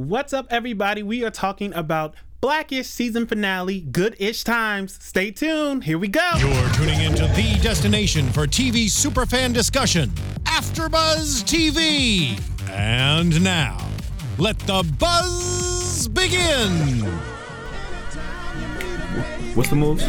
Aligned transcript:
What's 0.00 0.32
up, 0.32 0.46
everybody? 0.48 1.02
We 1.02 1.24
are 1.24 1.30
talking 1.30 1.74
about 1.74 2.14
Blackish 2.40 2.86
season 2.86 3.26
finale, 3.26 3.82
Good 3.82 4.16
Ish 4.18 4.44
Times. 4.44 4.98
Stay 4.98 5.30
tuned. 5.30 5.84
Here 5.84 5.98
we 5.98 6.08
go. 6.08 6.26
You're 6.38 6.72
tuning 6.72 7.02
into 7.02 7.26
the 7.26 7.58
destination 7.62 8.32
for 8.32 8.46
TV 8.46 8.86
superfan 8.86 9.52
discussion, 9.52 10.08
AfterBuzz 10.44 11.44
TV. 11.44 12.40
And 12.70 13.44
now, 13.44 13.76
let 14.38 14.58
the 14.60 14.90
buzz 14.98 16.08
begin. 16.08 17.04
What's 19.54 19.68
the 19.68 19.76
move? 19.76 20.00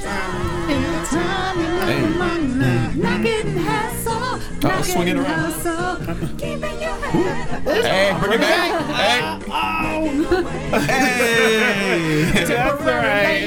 swing 4.94 5.08
it 5.08 5.16
around. 5.16 5.52
Hey, 6.38 8.16
bring 8.20 8.32
it 8.32 8.40
back. 8.40 9.42
Hey. 9.42 10.00
Hey. 10.80 12.44
That's 12.46 12.82
right. 12.82 13.42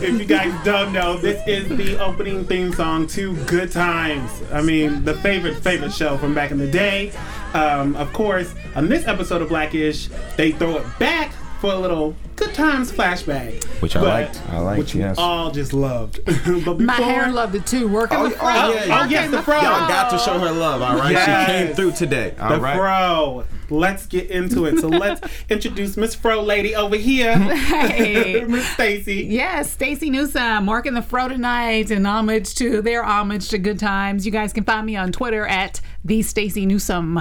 If 0.00 0.18
you 0.18 0.24
guys 0.24 0.64
don't 0.64 0.92
know, 0.92 1.18
this 1.18 1.42
is 1.46 1.68
the 1.68 1.98
opening 1.98 2.44
theme 2.46 2.72
song 2.72 3.06
to 3.08 3.36
Good 3.44 3.72
Times. 3.72 4.30
I 4.52 4.62
mean, 4.62 5.04
the 5.04 5.14
favorite, 5.14 5.56
favorite 5.56 5.92
show 5.92 6.16
from 6.16 6.34
back 6.34 6.50
in 6.50 6.58
the 6.58 6.70
day. 6.70 7.12
Um, 7.52 7.94
of 7.96 8.12
course, 8.12 8.54
on 8.74 8.88
this 8.88 9.06
episode 9.06 9.42
of 9.42 9.48
Blackish, 9.50 10.08
they 10.36 10.52
throw 10.52 10.78
it 10.78 10.86
back 10.98 11.32
for 11.64 11.72
a 11.72 11.78
little 11.78 12.14
Good 12.36 12.52
Times 12.52 12.92
flashback. 12.92 13.64
Which 13.80 13.96
I 13.96 14.00
But- 14.00 14.08
liked. 14.08 14.42
I 14.50 14.58
liked, 14.58 14.78
Which 14.80 14.94
we 14.94 15.00
yes. 15.00 15.16
all 15.16 15.50
just 15.50 15.72
loved. 15.72 16.20
but 16.66 16.78
My 16.78 16.92
hair 16.92 17.32
loved 17.32 17.54
it 17.54 17.64
too. 17.66 17.88
Working 17.88 18.18
Oh, 18.18 18.28
the 18.28 18.34
oh, 18.34 18.38
fro. 18.38 18.48
yeah, 18.48 18.60
Oh, 18.60 18.68
yeah. 18.86 19.08
yes, 19.08 19.30
the 19.30 19.40
fro. 19.42 19.54
Y'all 19.54 19.88
got 19.88 20.10
to 20.10 20.18
show 20.18 20.38
her 20.38 20.50
love, 20.52 20.82
all 20.82 20.98
right? 20.98 21.12
Yes. 21.12 21.46
She 21.48 21.52
came 21.52 21.74
through 21.74 21.92
today, 21.92 22.34
all 22.38 22.50
the 22.50 22.60
right? 22.60 22.76
fro. 22.76 23.44
Let's 23.70 24.04
get 24.04 24.30
into 24.30 24.66
it. 24.66 24.78
So 24.78 24.88
let's 24.88 25.22
introduce 25.48 25.96
Miss 25.96 26.14
Fro 26.14 26.42
Lady 26.42 26.74
over 26.76 26.96
here, 26.96 27.32
Hey. 27.38 28.44
Miss 28.48 28.66
Stacy. 28.68 29.24
Yes, 29.30 29.72
Stacy 29.72 30.10
Newsome, 30.10 30.66
working 30.66 30.92
the 30.92 31.00
fro 31.00 31.28
tonight 31.28 31.90
in 31.90 32.04
homage 32.04 32.54
to 32.56 32.82
their 32.82 33.02
homage 33.02 33.48
to 33.48 33.56
good 33.58 33.78
times. 33.78 34.26
You 34.26 34.32
guys 34.32 34.52
can 34.52 34.64
find 34.64 34.84
me 34.84 34.96
on 34.96 35.12
Twitter 35.12 35.46
at 35.46 35.80
the 36.04 36.20
Stacy 36.20 36.66
Newsome. 36.66 37.20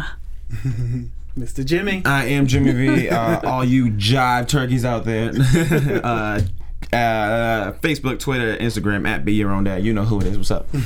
Mr. 1.37 1.65
Jimmy. 1.65 2.03
I 2.05 2.25
am 2.25 2.45
Jimmy 2.45 2.71
V. 2.71 3.09
Uh, 3.09 3.41
all 3.49 3.65
you 3.65 3.87
jive 3.87 4.47
turkeys 4.47 4.85
out 4.85 5.05
there. 5.05 5.31
uh, 6.03 6.41
Uh, 6.93 6.97
uh, 6.97 7.71
Facebook, 7.79 8.19
Twitter, 8.19 8.55
Instagram 8.57 9.07
at 9.07 9.25
Be 9.25 9.33
Your 9.33 9.51
Own 9.51 9.63
Dad. 9.63 9.83
You 9.83 9.93
know 9.93 10.03
who 10.03 10.19
it 10.21 10.27
is. 10.27 10.37
What's 10.37 10.51
up? 10.51 10.67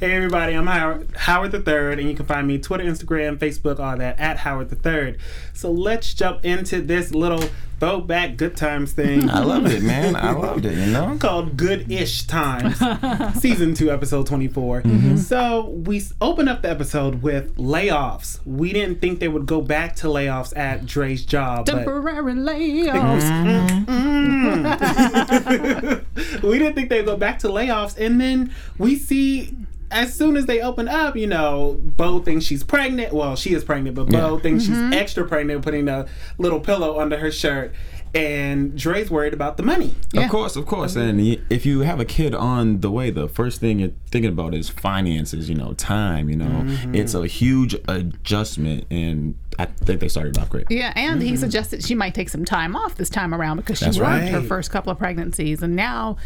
Hey 0.00 0.14
everybody, 0.16 0.54
I'm 0.54 0.66
Howard, 0.66 1.08
Howard 1.16 1.52
the 1.52 1.60
Third, 1.60 1.98
and 1.98 2.08
you 2.08 2.14
can 2.14 2.26
find 2.26 2.46
me 2.46 2.58
Twitter, 2.58 2.84
Instagram, 2.84 3.38
Facebook, 3.38 3.78
all 3.78 3.96
that 3.96 4.18
at 4.20 4.38
Howard 4.38 4.68
the 4.68 4.76
Third. 4.76 5.18
So 5.54 5.70
let's 5.70 6.12
jump 6.14 6.44
into 6.44 6.80
this 6.80 7.12
little 7.14 7.42
throwback 7.80 8.36
good 8.36 8.56
times 8.56 8.92
thing 8.92 9.28
I 9.28 9.40
loved 9.40 9.68
it, 9.70 9.82
man. 9.82 10.14
I 10.16 10.32
loved 10.32 10.64
it, 10.64 10.76
you 10.78 10.86
know? 10.92 11.16
called 11.20 11.56
Good 11.56 11.90
Ish 11.90 12.24
Times, 12.24 12.78
season 13.40 13.74
two, 13.74 13.90
episode 13.90 14.26
24. 14.26 14.82
Mm-hmm. 14.82 15.16
So 15.16 15.68
we 15.68 15.98
s- 15.98 16.12
open 16.20 16.48
up 16.48 16.62
the 16.62 16.70
episode 16.70 17.22
with 17.22 17.56
layoffs. 17.56 18.40
We 18.44 18.72
didn't 18.72 19.00
think 19.00 19.20
they 19.20 19.28
would 19.28 19.46
go 19.46 19.60
back 19.60 19.96
to 19.96 20.06
layoffs 20.08 20.56
at 20.56 20.86
Dre's 20.86 21.24
job, 21.24 21.66
but 21.66 21.74
Temporary 21.76 22.34
layoffs. 22.34 23.22
Mm-hmm. 23.22 23.84
Mm-hmm. 23.90 24.63
we 26.42 26.58
didn't 26.58 26.74
think 26.74 26.90
they'd 26.90 27.04
go 27.04 27.16
back 27.16 27.38
to 27.40 27.48
layoffs. 27.48 27.96
And 27.98 28.20
then 28.20 28.52
we 28.78 28.96
see 28.96 29.56
as 29.90 30.12
soon 30.12 30.36
as 30.36 30.46
they 30.46 30.60
open 30.60 30.88
up, 30.88 31.16
you 31.16 31.26
know, 31.26 31.78
Bow 31.80 32.18
thinks 32.20 32.44
she's 32.44 32.64
pregnant. 32.64 33.12
Well, 33.12 33.36
she 33.36 33.54
is 33.54 33.64
pregnant, 33.64 33.96
but 33.96 34.08
Bow 34.08 34.34
Yeah. 34.34 34.40
thinks 34.40 34.64
she's 34.64 34.74
mm-hmm. 34.76 34.92
extra 34.92 35.26
pregnant, 35.26 35.62
putting 35.62 35.88
a 35.88 36.06
little 36.38 36.60
pillow 36.60 37.00
under 37.00 37.16
her 37.18 37.30
shirt. 37.30 37.72
And 38.14 38.78
Dre's 38.78 39.10
worried 39.10 39.34
about 39.34 39.56
the 39.56 39.64
money. 39.64 39.96
Yeah. 40.12 40.24
Of 40.24 40.30
course, 40.30 40.54
of 40.54 40.66
course. 40.66 40.94
And 40.94 41.20
if 41.50 41.66
you 41.66 41.80
have 41.80 41.98
a 41.98 42.04
kid 42.04 42.34
on 42.34 42.80
the 42.80 42.90
way, 42.90 43.10
the 43.10 43.28
first 43.28 43.60
thing 43.60 43.80
you're 43.80 43.90
thinking 44.06 44.30
about 44.30 44.54
is 44.54 44.68
finances, 44.68 45.48
you 45.48 45.56
know, 45.56 45.72
time, 45.74 46.30
you 46.30 46.36
know. 46.36 46.62
Mm-hmm. 46.62 46.94
It's 46.94 47.14
a 47.14 47.26
huge 47.26 47.74
adjustment, 47.88 48.86
and 48.90 49.34
I 49.58 49.66
think 49.66 50.00
they 50.00 50.08
started 50.08 50.38
off 50.38 50.48
great. 50.48 50.66
Yeah, 50.70 50.92
and 50.94 51.20
he 51.20 51.36
suggested 51.36 51.84
she 51.84 51.96
might 51.96 52.14
take 52.14 52.28
some 52.28 52.44
time 52.44 52.76
off 52.76 52.94
this 52.94 53.10
time 53.10 53.34
around 53.34 53.56
because 53.56 53.78
she 53.78 53.86
That's 53.86 53.98
worked 53.98 54.28
her 54.28 54.42
first 54.42 54.70
couple 54.70 54.92
of 54.92 54.98
pregnancies, 54.98 55.62
and 55.62 55.74
now 55.74 56.16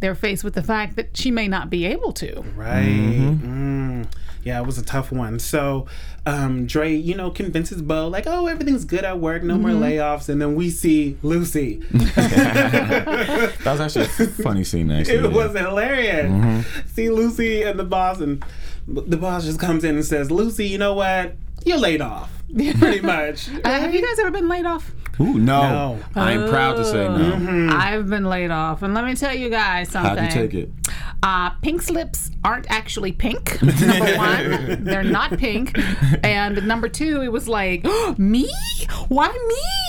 they're 0.00 0.14
faced 0.14 0.44
with 0.44 0.54
the 0.54 0.62
fact 0.62 0.96
that 0.96 1.16
she 1.16 1.30
may 1.30 1.48
not 1.48 1.70
be 1.70 1.86
able 1.86 2.12
to. 2.12 2.42
Right. 2.54 2.84
Mm. 2.84 4.06
Yeah, 4.42 4.60
it 4.60 4.66
was 4.66 4.78
a 4.78 4.84
tough 4.84 5.10
one. 5.12 5.38
So, 5.38 5.86
um, 6.26 6.66
Dre, 6.66 6.94
you 6.94 7.14
know, 7.14 7.30
convinces 7.30 7.82
Bow, 7.82 8.08
like, 8.08 8.26
oh, 8.26 8.46
everything's 8.46 8.84
good 8.84 9.04
at 9.04 9.18
work, 9.18 9.42
no 9.42 9.56
more 9.56 9.70
layoffs. 9.70 10.28
And 10.28 10.40
then 10.40 10.54
we 10.54 10.70
see 10.70 11.16
Lucy. 11.22 11.82
That 12.18 13.78
was 13.78 13.80
actually 13.80 14.04
a 14.04 14.28
funny 14.42 14.64
scene, 14.64 14.90
actually. 14.90 15.16
It 15.16 15.22
yeah. 15.22 15.28
was 15.28 15.56
hilarious. 15.56 16.66
See 16.86 17.10
Lucy 17.10 17.62
and 17.62 17.78
the 17.78 17.84
boss, 17.84 18.20
and 18.20 18.44
the 18.86 19.16
boss 19.16 19.44
just 19.44 19.58
comes 19.58 19.84
in 19.84 19.96
and 19.96 20.04
says, 20.04 20.30
Lucy, 20.30 20.66
you 20.66 20.78
know 20.78 20.94
what? 20.94 21.34
You're 21.64 21.78
laid 21.78 22.00
off. 22.00 22.32
Pretty 22.54 23.00
much. 23.00 23.48
Uh, 23.48 23.80
have 23.80 23.94
you 23.94 24.00
guys 24.00 24.18
ever 24.18 24.30
been 24.30 24.48
laid 24.48 24.64
off? 24.64 24.90
Ooh, 25.20 25.34
no. 25.38 25.98
No. 25.98 26.00
I'm 26.14 26.48
proud 26.48 26.76
to 26.76 26.84
say 26.84 27.08
no. 27.08 27.32
Mm-hmm. 27.32 27.70
I've 27.72 28.08
been 28.08 28.24
laid 28.24 28.50
off, 28.50 28.82
and 28.82 28.94
let 28.94 29.04
me 29.04 29.14
tell 29.14 29.34
you 29.34 29.48
guys 29.50 29.88
something. 29.90 30.16
How'd 30.16 30.32
you 30.34 30.40
take 30.48 30.54
it? 30.54 30.70
Uh, 31.20 31.50
pink 31.62 31.82
slips 31.82 32.30
aren't 32.44 32.70
actually 32.70 33.10
pink. 33.10 33.60
Number 33.80 34.16
one, 34.16 34.84
they're 34.84 35.02
not 35.02 35.36
pink, 35.36 35.76
and 36.22 36.66
number 36.68 36.88
two, 36.88 37.22
it 37.22 37.32
was 37.32 37.48
like 37.48 37.84
me. 38.18 38.48
Why 39.08 39.28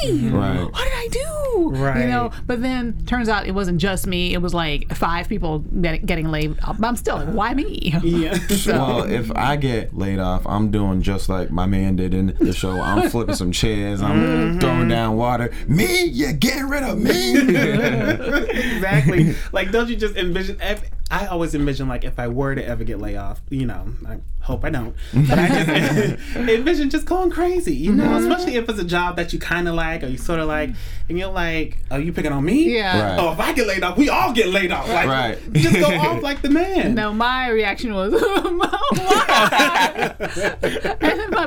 me? 0.03 0.29
Right. 0.29 0.63
What 0.63 0.73
did 0.83 0.93
I 0.93 1.07
do? 1.11 1.69
Right. 1.75 2.01
You 2.01 2.07
know. 2.07 2.31
But 2.47 2.61
then 2.61 3.05
turns 3.05 3.29
out 3.29 3.45
it 3.47 3.51
wasn't 3.51 3.79
just 3.79 4.07
me. 4.07 4.33
It 4.33 4.41
was 4.41 4.53
like 4.53 4.93
five 4.95 5.29
people 5.29 5.59
get, 5.59 6.05
getting 6.05 6.31
laid. 6.31 6.57
off. 6.63 6.81
I'm 6.83 6.95
still 6.95 7.17
like, 7.17 7.27
why 7.29 7.53
me? 7.53 7.93
Yeah. 8.03 8.37
Well, 8.79 9.03
if 9.03 9.31
I 9.35 9.55
get 9.55 9.95
laid 9.97 10.19
off, 10.19 10.45
I'm 10.47 10.69
doing 10.71 11.01
just 11.01 11.27
like 11.29 11.49
my 11.51 11.65
man 11.65 11.95
did 11.95 12.13
in 12.13 12.35
the 12.39 12.53
show. 12.53 12.71
I'm 12.79 13.09
flipping 13.09 13.35
some 13.35 13.51
chairs. 13.51 14.01
I'm 14.01 14.19
Mm-hmm. 14.19 14.59
throwing 14.59 14.87
down 14.89 15.15
water. 15.19 15.51
Me? 15.67 16.05
You're 16.05 16.33
getting 16.33 16.67
rid 16.67 16.83
of 16.83 16.97
me? 16.97 17.37
exactly. 18.75 19.35
Like, 19.51 19.71
don't 19.71 19.89
you 19.89 19.95
just 19.95 20.15
envision? 20.15 20.57
If, 20.61 20.89
I 21.11 21.25
always 21.25 21.55
envision 21.55 21.87
like 21.87 22.03
if 22.03 22.19
I 22.19 22.27
were 22.27 22.53
to 22.53 22.63
ever 22.63 22.83
get 22.83 22.99
laid 22.99 23.15
off, 23.15 23.41
you 23.49 23.65
know, 23.65 23.87
I 24.07 24.19
hope 24.41 24.63
I 24.63 24.69
don't, 24.69 24.95
but 25.11 25.39
I 25.39 25.47
just 25.47 26.35
envision 26.35 26.91
just 26.91 27.07
going 27.07 27.31
crazy, 27.31 27.75
you 27.75 27.93
know, 27.93 28.03
mm-hmm. 28.03 28.31
especially 28.31 28.57
if 28.57 28.69
it's 28.69 28.77
a 28.77 28.83
job 28.83 29.15
that 29.15 29.33
you 29.33 29.39
kind 29.39 29.67
of 29.67 29.73
like 29.73 30.03
or 30.03 30.07
you 30.07 30.19
sort 30.19 30.39
of 30.39 30.47
like, 30.47 30.69
and 31.09 31.17
you're 31.17 31.31
like, 31.31 31.79
are 31.89 31.99
you 31.99 32.13
picking 32.13 32.31
on 32.31 32.45
me? 32.45 32.75
Yeah. 32.75 33.15
Right. 33.15 33.19
Oh, 33.19 33.31
if 33.31 33.39
I 33.39 33.53
get 33.53 33.65
laid 33.65 33.81
off, 33.83 33.97
we 33.97 34.09
all 34.09 34.33
get 34.33 34.49
laid 34.49 34.71
off. 34.71 34.87
Like, 34.87 35.07
Right. 35.07 35.53
just 35.53 35.79
go 35.79 35.87
off 35.97 36.21
like 36.21 36.43
the 36.43 36.51
man. 36.51 36.93
No, 36.93 37.11
my 37.11 37.49
reaction 37.49 37.95
was, 37.95 38.13
why? 38.13 38.77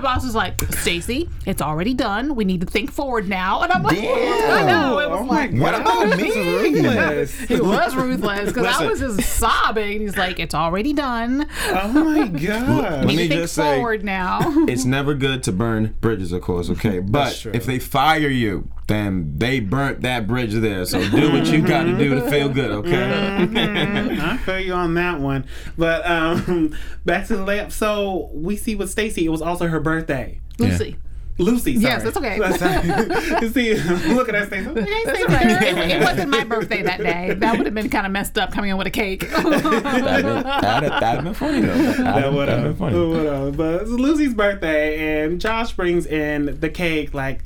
And 0.02 0.06
then 0.06 0.12
my 0.12 0.14
boss 0.14 0.24
was 0.24 0.34
like, 0.34 0.60
Stacy, 0.74 1.28
it's 1.46 1.62
already 1.62 1.94
done. 1.94 2.34
We 2.34 2.44
need 2.44 2.60
to 2.60 2.66
think 2.66 2.90
forward 2.92 3.28
now. 3.28 3.62
And 3.62 3.72
I'm 3.72 3.82
like, 3.82 3.98
I 3.98 4.64
know. 4.64 4.98
It 4.98 5.08
was 5.10 5.20
Oh 5.20 5.24
my 5.24 5.46
like, 5.46 5.52
What 5.60 5.74
about 5.74 6.16
me? 6.16 6.30
Ruthless. 6.30 7.42
It 7.50 7.62
was 7.64 7.94
ruthless 7.94 8.52
because 8.52 8.66
I 8.80 8.86
was 8.86 9.00
just 9.00 9.20
sobbing. 9.38 10.00
He's 10.00 10.16
like, 10.16 10.38
"It's 10.38 10.54
already 10.54 10.92
done. 10.92 11.46
Oh 11.68 11.88
my 11.92 12.26
god. 12.46 13.04
Let 13.04 13.06
Need 13.06 13.16
me 13.16 13.22
to 13.24 13.28
think 13.28 13.40
just 13.42 13.54
say- 13.54 13.76
forward 13.76 14.04
now." 14.04 14.38
it's 14.66 14.84
never 14.84 15.14
good 15.14 15.42
to 15.44 15.52
burn 15.52 15.94
bridges, 16.00 16.32
of 16.32 16.42
course, 16.42 16.70
okay? 16.70 16.98
But 17.00 17.46
if 17.52 17.64
they 17.66 17.78
fire 17.78 18.28
you, 18.28 18.69
then 18.88 19.34
they 19.38 19.60
burnt 19.60 20.03
that 20.03 20.26
bridge 20.26 20.53
there. 20.54 20.84
So 20.84 21.09
do 21.10 21.32
what 21.32 21.47
you 21.47 21.62
got 21.62 21.84
to 21.84 21.97
do 21.97 22.15
to 22.16 22.31
feel 22.31 22.48
good, 22.48 22.70
okay? 22.87 24.19
I 24.20 24.37
feel 24.38 24.59
you 24.60 24.75
on 24.75 24.94
that 24.94 25.20
one. 25.20 25.47
But 25.78 26.04
um 26.06 26.76
back 27.04 27.26
to 27.28 27.37
the 27.37 27.44
layup. 27.44 27.72
So 27.72 28.31
we 28.32 28.56
see 28.56 28.75
with 28.75 28.91
Stacy, 28.91 29.25
it 29.25 29.31
was 29.31 29.43
also 29.43 29.69
her 29.69 29.81
birthday. 29.81 30.41
Lucy. 30.59 30.97
Lucy, 31.38 31.81
sorry. 31.81 31.94
Yes, 31.94 32.02
that's 32.02 32.17
okay. 32.19 32.37
you 33.40 33.49
see, 33.49 33.75
look 34.14 34.29
at 34.29 34.32
that 34.32 34.49
Stacy. 34.49 34.67
That's 34.67 35.23
okay. 35.23 35.70
It, 35.70 35.90
it 35.93 36.02
wasn't 36.02 36.31
my 36.31 36.44
birthday 36.44 36.82
that 36.82 36.99
day. 37.00 37.32
That 37.35 37.56
would 37.56 37.67
have 37.67 37.75
been 37.75 37.88
kind 37.88 38.05
of 38.05 38.12
messed 38.12 38.37
up 38.37 38.52
coming 38.52 38.70
in 38.70 38.76
with 38.76 38.87
a 38.87 38.90
cake. 38.90 39.28
That'd 39.31 39.62
been, 39.62 39.62
that'd, 39.82 40.93
that'd 40.93 41.02
have 41.02 41.25
been 41.25 41.35
funny, 41.35 41.61
though. 41.62 41.75
That'd, 41.75 41.99
Yeah, 41.99 42.12
that'd 42.12 42.35
whatever. 42.35 42.62
have 42.62 42.78
been 42.78 42.90
funny. 42.90 43.08
Whatever. 43.08 43.50
But 43.50 43.82
it's 43.82 43.90
Lucy's 43.90 44.35
birthday, 44.35 45.23
and 45.25 45.40
Josh 45.40 45.73
brings 45.73 46.05
in 46.06 46.61
the 46.61 46.69
cake 46.69 47.14
like 47.14 47.40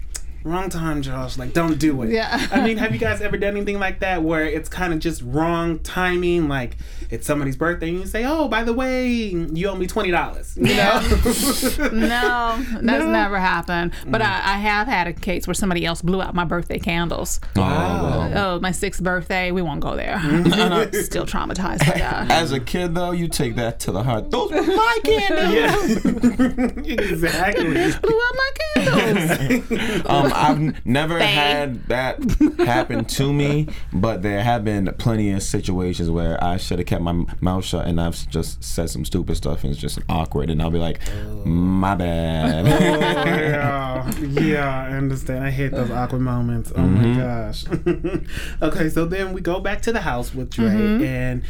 wrong 0.47 0.71
time, 0.71 1.03
Josh. 1.03 1.37
Like, 1.39 1.53
don't 1.53 1.79
do 1.79 2.03
it. 2.03 2.11
Yeah. 2.11 2.47
I 2.51 2.63
mean, 2.63 2.77
have 2.79 2.93
you 2.93 2.99
guys 2.99 3.21
ever 3.21 3.37
done 3.37 3.57
anything 3.57 3.79
like 3.79 4.01
that 4.01 4.23
where 4.23 4.45
it's 4.45 4.69
kind 4.69 4.93
of 4.93 4.99
just 5.01 5.23
wrong 5.23 5.79
timing? 5.81 6.49
Like, 6.49 6.77
it's 7.11 7.27
somebody's 7.27 7.57
birthday 7.57 7.89
and 7.91 7.99
you 8.01 8.07
say, 8.07 8.25
oh, 8.25 8.49
by 8.49 8.63
the 8.65 8.73
way, 8.73 9.09
you 9.09 9.69
owe 9.69 9.75
me 9.75 9.87
$20. 9.87 10.57
You 10.57 10.75
know? 10.75 11.97
No, 12.07 12.57
that's 12.73 12.83
No? 12.83 13.11
never 13.11 13.39
happened. 13.39 13.93
But 14.07 14.23
I, 14.23 14.27
I 14.27 14.59
have 14.59 14.87
had 14.87 15.07
a 15.07 15.13
case 15.13 15.47
where 15.47 15.55
somebody 15.55 15.85
else 15.85 16.03
blew 16.03 16.23
out 16.23 16.35
my 16.35 16.45
birthday 16.45 16.79
candles. 16.79 17.41
Oh, 17.57 17.61
well. 17.61 18.33
Oh, 18.57 18.61
my 18.61 18.71
sixth 18.73 19.03
birthday. 19.03 19.51
We 19.51 19.63
won't 19.63 19.81
go 19.81 19.97
there. 19.97 20.17
Mm-hmm. 20.19 20.95
Still 21.05 21.27
traumatized 21.27 21.81
by 21.81 21.99
that. 21.99 22.31
As 22.37 22.53
a 22.53 22.61
kid, 22.61 22.95
though, 22.95 23.13
you 23.13 23.29
take 23.29 23.57
that 23.57 23.81
to 23.81 23.93
the 23.93 24.03
heart. 24.03 24.31
Those 24.31 24.51
were 24.53 24.63
my 24.63 24.99
candles. 25.05 26.05
yeah. 26.87 26.95
exactly. 26.95 27.65
Blew 27.73 28.21
out 28.23 28.35
my 28.37 28.51
candles. 28.75 29.71
Um, 30.07 30.33
I've 30.37 30.87
never 30.87 31.19
Babe. 31.19 31.29
had 31.29 31.85
that 31.89 32.23
happen 32.59 33.05
to 33.05 33.33
me, 33.33 33.69
but 33.93 34.23
there 34.23 34.43
have 34.43 34.65
been 34.65 34.93
plenty 34.99 35.31
of 35.33 35.43
situations 35.43 36.11
where 36.11 36.43
I 36.43 36.57
should 36.57 36.79
have 36.79 36.87
kept 36.87 37.03
my 37.03 37.25
mouth 37.41 37.65
shut 37.65 37.87
and 37.87 38.01
I've 38.01 38.29
just 38.29 38.63
said 38.63 38.91
some 38.91 39.05
stupid 39.05 39.37
stuff 39.37 39.65
and 39.65 39.73
it's 39.73 39.81
just 39.81 39.99
awkward, 40.09 40.51
and 40.51 40.61
I'll 40.63 40.71
be 40.71 40.79
like, 40.79 41.01
oh. 41.11 41.45
"My 41.45 41.95
bad." 41.95 42.67
Oh, 42.67 44.21
yeah, 44.21 44.41
yeah, 44.41 44.87
I 44.89 44.97
understand. 44.97 45.45
I 45.45 45.51
hate 45.51 45.73
those 45.73 45.91
awkward 45.91 46.21
moments. 46.21 46.73
Oh 46.75 46.83
my 46.83 47.03
mm-hmm. 47.03 48.21
gosh. 48.61 48.63
okay, 48.63 48.89
so 48.89 49.05
then 49.05 49.33
we 49.33 49.41
go 49.41 49.61
back 49.61 49.83
to 49.83 49.93
the 49.93 50.01
house 50.01 50.35
with 50.35 50.51
Dre, 50.51 50.67
mm-hmm. 50.67 51.05
and 51.05 51.43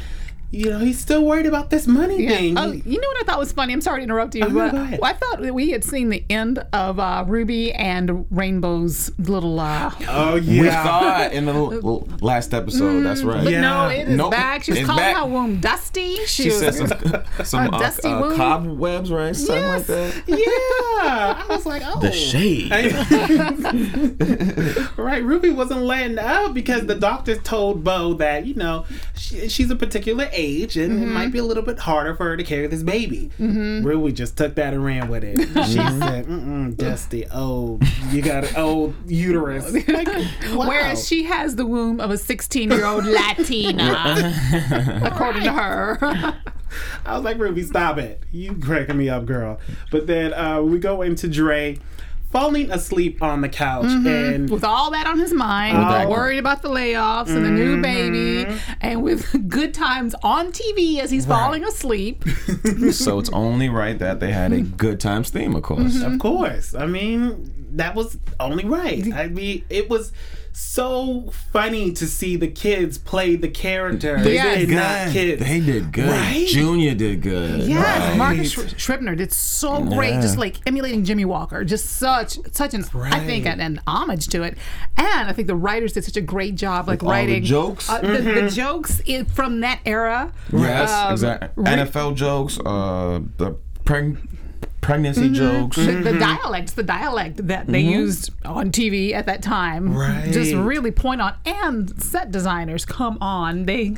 you 0.50 0.70
know 0.70 0.78
he's 0.78 0.98
still 0.98 1.24
worried 1.24 1.46
about 1.46 1.70
this 1.70 1.86
money 1.86 2.26
thing. 2.26 2.56
Oh, 2.58 2.72
you 2.72 3.00
know 3.00 3.08
what 3.08 3.22
I 3.22 3.24
thought 3.26 3.38
was 3.38 3.52
funny? 3.52 3.72
I'm 3.72 3.80
sorry 3.80 4.00
to 4.00 4.04
interrupt 4.04 4.34
you, 4.34 4.44
Oh, 4.44 4.50
but 4.50 4.72
go 4.72 4.82
ahead. 4.82 5.00
I 5.02 5.12
thought 5.12 5.42
that 5.42 5.54
we 5.54 5.70
had 5.70 5.84
seen 5.84 6.08
the 6.08 6.24
end 6.30 6.64
of 6.72 6.98
uh, 7.00 7.24
Ruby 7.26 7.72
and 7.72 8.26
Rainbow's 8.30 9.10
little. 9.18 9.58
Uh, 9.60 9.92
oh 10.08 10.36
yeah, 10.36 10.62
We 10.62 10.70
saw 10.70 11.22
it 11.24 11.32
in 11.32 11.46
the 11.46 11.52
l- 11.54 11.72
l- 11.74 12.08
last 12.20 12.54
episode. 12.54 13.02
That's 13.02 13.22
right. 13.22 13.44
but 13.44 13.52
Yeah. 13.52 13.60
no, 13.60 13.88
it 13.88 14.08
is 14.08 14.16
Nope, 14.16 14.30
back. 14.30 14.64
She 14.64 14.72
was 14.72 14.80
it's 14.80 14.86
calling 14.88 15.02
back. 15.02 15.16
her 15.16 15.26
womb 15.26 15.60
dusty. 15.60 16.16
She, 16.26 16.44
She 16.44 16.48
was, 16.48 16.58
said 16.58 16.74
some, 16.74 16.88
some 17.44 17.74
uh, 17.74 17.78
dusty 17.78 18.08
uh, 18.08 18.20
wound. 18.20 18.36
cobwebs, 18.36 19.10
right? 19.10 19.34
Something 19.34 19.68
like 19.68 19.86
that. 19.86 20.22
yeah, 20.26 21.42
I 21.42 21.46
was 21.48 21.66
like, 21.66 21.82
oh, 21.84 22.00
The 22.00 22.12
shade. 22.12 22.70
right, 24.96 25.22
Ruby 25.22 25.50
wasn't 25.50 25.82
letting 25.82 26.18
up 26.18 26.54
because 26.54 26.86
the 26.86 26.94
doctor 26.94 27.36
told 27.36 27.84
Bow 27.84 28.14
that 28.14 28.46
you 28.46 28.54
know 28.54 28.84
she, 29.16 29.48
she's 29.48 29.70
a 29.70 29.76
particular 29.76 30.28
age 30.32 30.45
and 30.46 31.02
it 31.02 31.06
might 31.06 31.32
be 31.32 31.38
a 31.38 31.44
little 31.44 31.62
bit 31.62 31.78
harder 31.78 32.14
for 32.14 32.24
her 32.24 32.36
to 32.36 32.44
carry 32.44 32.66
this 32.66 32.82
baby. 32.82 33.30
Ruby 33.38 34.12
just 34.12 34.36
took 34.36 34.54
that 34.56 34.72
and 34.74 34.84
ran 34.84 35.08
with 35.08 35.24
it. 35.24 35.36
She 35.66 35.72
said, 35.74 36.26
Mm-mm, 36.26 36.76
"Dusty, 36.76 37.24
oh, 37.32 37.80
you 38.10 38.22
got 38.22 38.44
an 38.44 38.56
old 38.56 38.94
uterus." 39.06 39.72
Like, 39.88 40.06
wow. 40.54 40.68
Whereas 40.68 41.06
she 41.06 41.24
has 41.24 41.56
the 41.56 41.66
womb 41.66 42.00
of 42.00 42.10
a 42.10 42.18
16 42.18 42.70
year 42.70 42.86
old 42.86 43.04
Latina, 43.06 44.32
according 45.04 45.42
to 45.42 45.52
her. 45.52 45.98
I 47.04 47.14
was 47.14 47.24
like, 47.24 47.38
Ruby, 47.38 47.62
stop 47.62 47.98
it. 47.98 48.22
You 48.32 48.54
cracking 48.54 48.96
me 48.96 49.08
up, 49.08 49.26
girl. 49.26 49.58
But 49.90 50.06
then 50.06 50.32
uh, 50.34 50.62
we 50.62 50.78
go 50.78 51.02
into 51.02 51.28
Dre 51.28 51.78
falling 52.36 52.70
asleep 52.70 53.22
on 53.22 53.40
the 53.40 53.48
couch 53.48 53.86
mm-hmm. 53.86 54.06
and 54.06 54.50
with 54.50 54.64
all 54.64 54.90
that 54.90 55.06
on 55.06 55.18
his 55.18 55.32
mind, 55.32 55.78
With 55.78 56.08
worried 56.08 56.38
about 56.38 56.62
the 56.62 56.68
layoffs 56.68 57.28
and 57.28 57.44
the 57.44 57.50
new 57.50 57.80
mm-hmm. 57.80 57.82
baby, 57.82 58.60
and 58.80 59.02
with 59.02 59.48
good 59.48 59.72
times 59.72 60.14
on 60.22 60.52
TV 60.52 60.98
as 60.98 61.10
he's 61.10 61.26
falling 61.26 61.64
asleep. 61.64 62.24
so 62.92 63.18
it's 63.18 63.30
only 63.30 63.68
right 63.68 63.98
that 63.98 64.20
they 64.20 64.32
had 64.32 64.52
a 64.52 64.60
good 64.60 65.00
times 65.00 65.30
theme, 65.30 65.54
of 65.54 65.62
course. 65.62 65.94
Mm-hmm. 65.94 66.14
Of 66.14 66.20
course. 66.20 66.74
I 66.74 66.86
mean, 66.86 67.52
that 67.72 67.94
was 67.94 68.18
only 68.38 68.64
right. 68.64 69.12
I 69.12 69.28
mean, 69.28 69.64
it 69.70 69.88
was 69.88 70.12
so 70.58 71.30
funny 71.52 71.92
to 71.92 72.06
see 72.06 72.34
the 72.34 72.48
kids 72.48 72.96
play 72.96 73.36
the 73.36 73.48
character. 73.48 74.18
They 74.18 74.38
and 74.38 74.66
did 74.66 74.74
not 74.74 75.12
kids. 75.12 75.44
They 75.44 75.60
did 75.60 75.92
good. 75.92 76.08
Right? 76.08 76.48
Junior 76.48 76.94
did 76.94 77.20
good. 77.20 77.60
Yes, 77.60 78.08
Right. 78.08 78.16
Marcus 78.16 78.52
Sh- 78.52 78.74
Scribner 78.78 79.14
did 79.14 79.34
so 79.34 79.82
great, 79.84 80.14
Yeah. 80.14 80.22
just 80.22 80.38
like 80.38 80.56
emulating 80.66 81.04
Jimmie 81.04 81.26
Walker. 81.26 81.62
Just 81.62 81.98
such, 81.98 82.25
such 82.52 82.74
an, 82.74 82.84
I 82.94 83.20
think, 83.24 83.46
an, 83.46 83.60
an 83.60 83.80
homage 83.86 84.28
to 84.28 84.42
it. 84.42 84.56
And 84.96 85.28
I 85.28 85.32
think 85.32 85.46
the 85.48 85.56
writers 85.56 85.92
did 85.92 86.04
such 86.04 86.16
a 86.16 86.20
great 86.20 86.54
job, 86.54 86.88
like 86.88 87.02
all 87.02 87.08
the 87.08 87.12
writing 87.14 87.44
jokes? 87.44 87.88
uh, 87.88 88.00
the, 88.00 88.18
the 88.18 88.50
jokes 88.50 89.00
in, 89.04 89.24
from 89.24 89.60
that 89.60 89.80
era. 89.86 90.32
Yes, 90.52 90.90
Um, 90.90 91.12
exactly. 91.12 91.48
Rick- 91.64 91.66
NFL 91.92 92.14
jokes, 92.16 92.58
uh, 92.64 93.20
the 93.38 93.56
preg- 93.84 94.18
pregnancy 94.80 95.30
jokes. 95.30 95.76
the, 95.76 95.92
the 95.92 96.18
dialects, 96.18 96.72
the 96.74 96.82
dialect 96.82 97.46
that 97.48 97.66
they 97.66 97.80
used 97.80 98.30
on 98.44 98.70
TV 98.70 99.12
at 99.12 99.26
that 99.26 99.42
time, 99.42 99.96
Right. 99.96 100.30
just 100.32 100.54
really 100.54 100.90
point 100.92 101.20
on. 101.20 101.34
And 101.44 102.00
set 102.02 102.30
designers, 102.30 102.84
come 102.84 103.18
on, 103.20 103.66
they, 103.66 103.96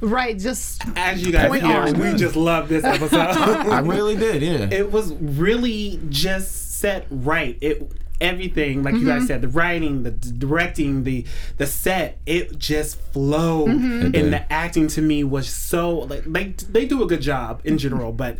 right, 0.00 0.38
just 0.38 0.82
As 0.96 1.24
you 1.24 1.32
guys 1.32 1.48
Point 1.48 1.64
hear, 1.64 1.76
on. 1.80 1.98
we 1.98 2.14
just 2.14 2.34
love 2.36 2.68
this 2.70 2.82
episode. 2.84 3.18
I 3.18 3.80
really 3.80 4.16
did, 4.16 4.40
yeah. 4.42 4.68
it 4.70 4.90
was 4.90 5.12
really 5.14 6.00
just 6.08 6.65
set 6.76 7.06
right. 7.10 7.56
It 7.60 7.90
everything 8.18 8.82
like 8.82 8.94
you 8.94 9.00
Mm-hmm. 9.00 9.08
guys 9.18 9.26
said 9.26 9.42
the 9.42 9.48
writing 9.48 10.02
the 10.02 10.10
d- 10.10 10.32
directing 10.38 11.04
the 11.04 11.26
the 11.58 11.66
set 11.66 12.16
it 12.24 12.58
just 12.58 12.98
flowed 13.12 13.68
Mm-hmm. 13.68 14.14
And 14.16 14.32
the 14.32 14.50
acting 14.50 14.88
to 14.88 15.02
me 15.02 15.22
was 15.22 15.48
so 15.50 15.90
like 15.98 16.24
they 16.24 16.54
they 16.70 16.86
do 16.86 17.02
a 17.02 17.06
good 17.06 17.20
job 17.20 17.60
in 17.64 17.76
general 17.76 18.12
but 18.12 18.38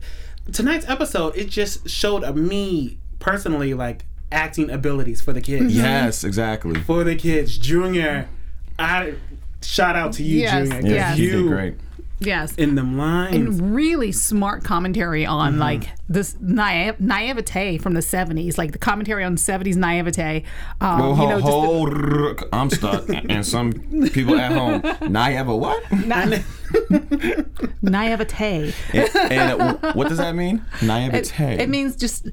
tonight's 0.52 0.88
episode 0.88 1.36
it 1.36 1.50
just 1.50 1.86
showed 1.90 2.24
a 2.24 2.32
me 2.32 2.96
personally 3.18 3.74
like 3.74 4.06
acting 4.32 4.70
abilities 4.70 5.20
for 5.20 5.34
the 5.34 5.42
kids 5.42 5.76
yes, 5.76 6.24
exactly. 6.24 6.80
for 6.80 7.04
the 7.04 7.14
kids 7.14 7.58
junior 7.58 8.28
i 8.78 9.12
shout 9.62 9.94
out 9.94 10.12
to 10.14 10.22
you 10.22 10.40
Yes, 10.40 10.68
junior 10.68 10.80
'cause 10.80 10.90
Yeah, 10.90 10.96
yes. 11.10 11.18
you 11.18 11.24
you 11.26 11.42
did 11.42 11.48
great. 11.48 11.74
Yes. 12.18 12.54
in 12.56 12.74
them 12.74 12.96
lines 12.98 13.34
and 13.34 13.74
really 13.74 14.12
smart 14.12 14.64
commentary 14.64 15.24
on 15.26 15.52
Mm-hmm. 15.52 15.60
like 15.60 15.88
this 16.08 16.36
naive, 16.40 16.98
naivete 17.00 17.78
from 17.78 17.94
the 17.94 18.00
70s 18.00 18.56
like 18.58 18.72
the 18.72 18.78
commentary 18.78 19.24
on 19.24 19.36
70s 19.36 19.76
naivete 19.76 20.44
um, 20.80 20.98
Well, 21.00 21.08
you 21.10 21.14
ho- 21.16 21.28
know 21.28 21.40
just 21.40 21.46
the- 21.46 21.52
hold, 21.52 22.42
I'm 22.52 22.70
stuck, 22.70 23.08
and 23.08 23.44
some 23.46 23.72
people 24.12 24.36
at 24.38 24.52
home. 24.52 24.82
Now 25.12 25.28
you 25.28 25.36
have 25.36 25.48
a 25.48 25.56
what? 25.56 25.82
naivete 27.82 28.72
and 28.92 29.16
and 29.16 29.60
uh, 29.62 29.92
what 29.94 30.08
does 30.08 30.18
that 30.18 30.34
mean? 30.34 30.64
it, 30.80 30.82
Naivete. 30.86 31.44
it 31.62 31.68
means 31.68 31.96
just 31.96 32.28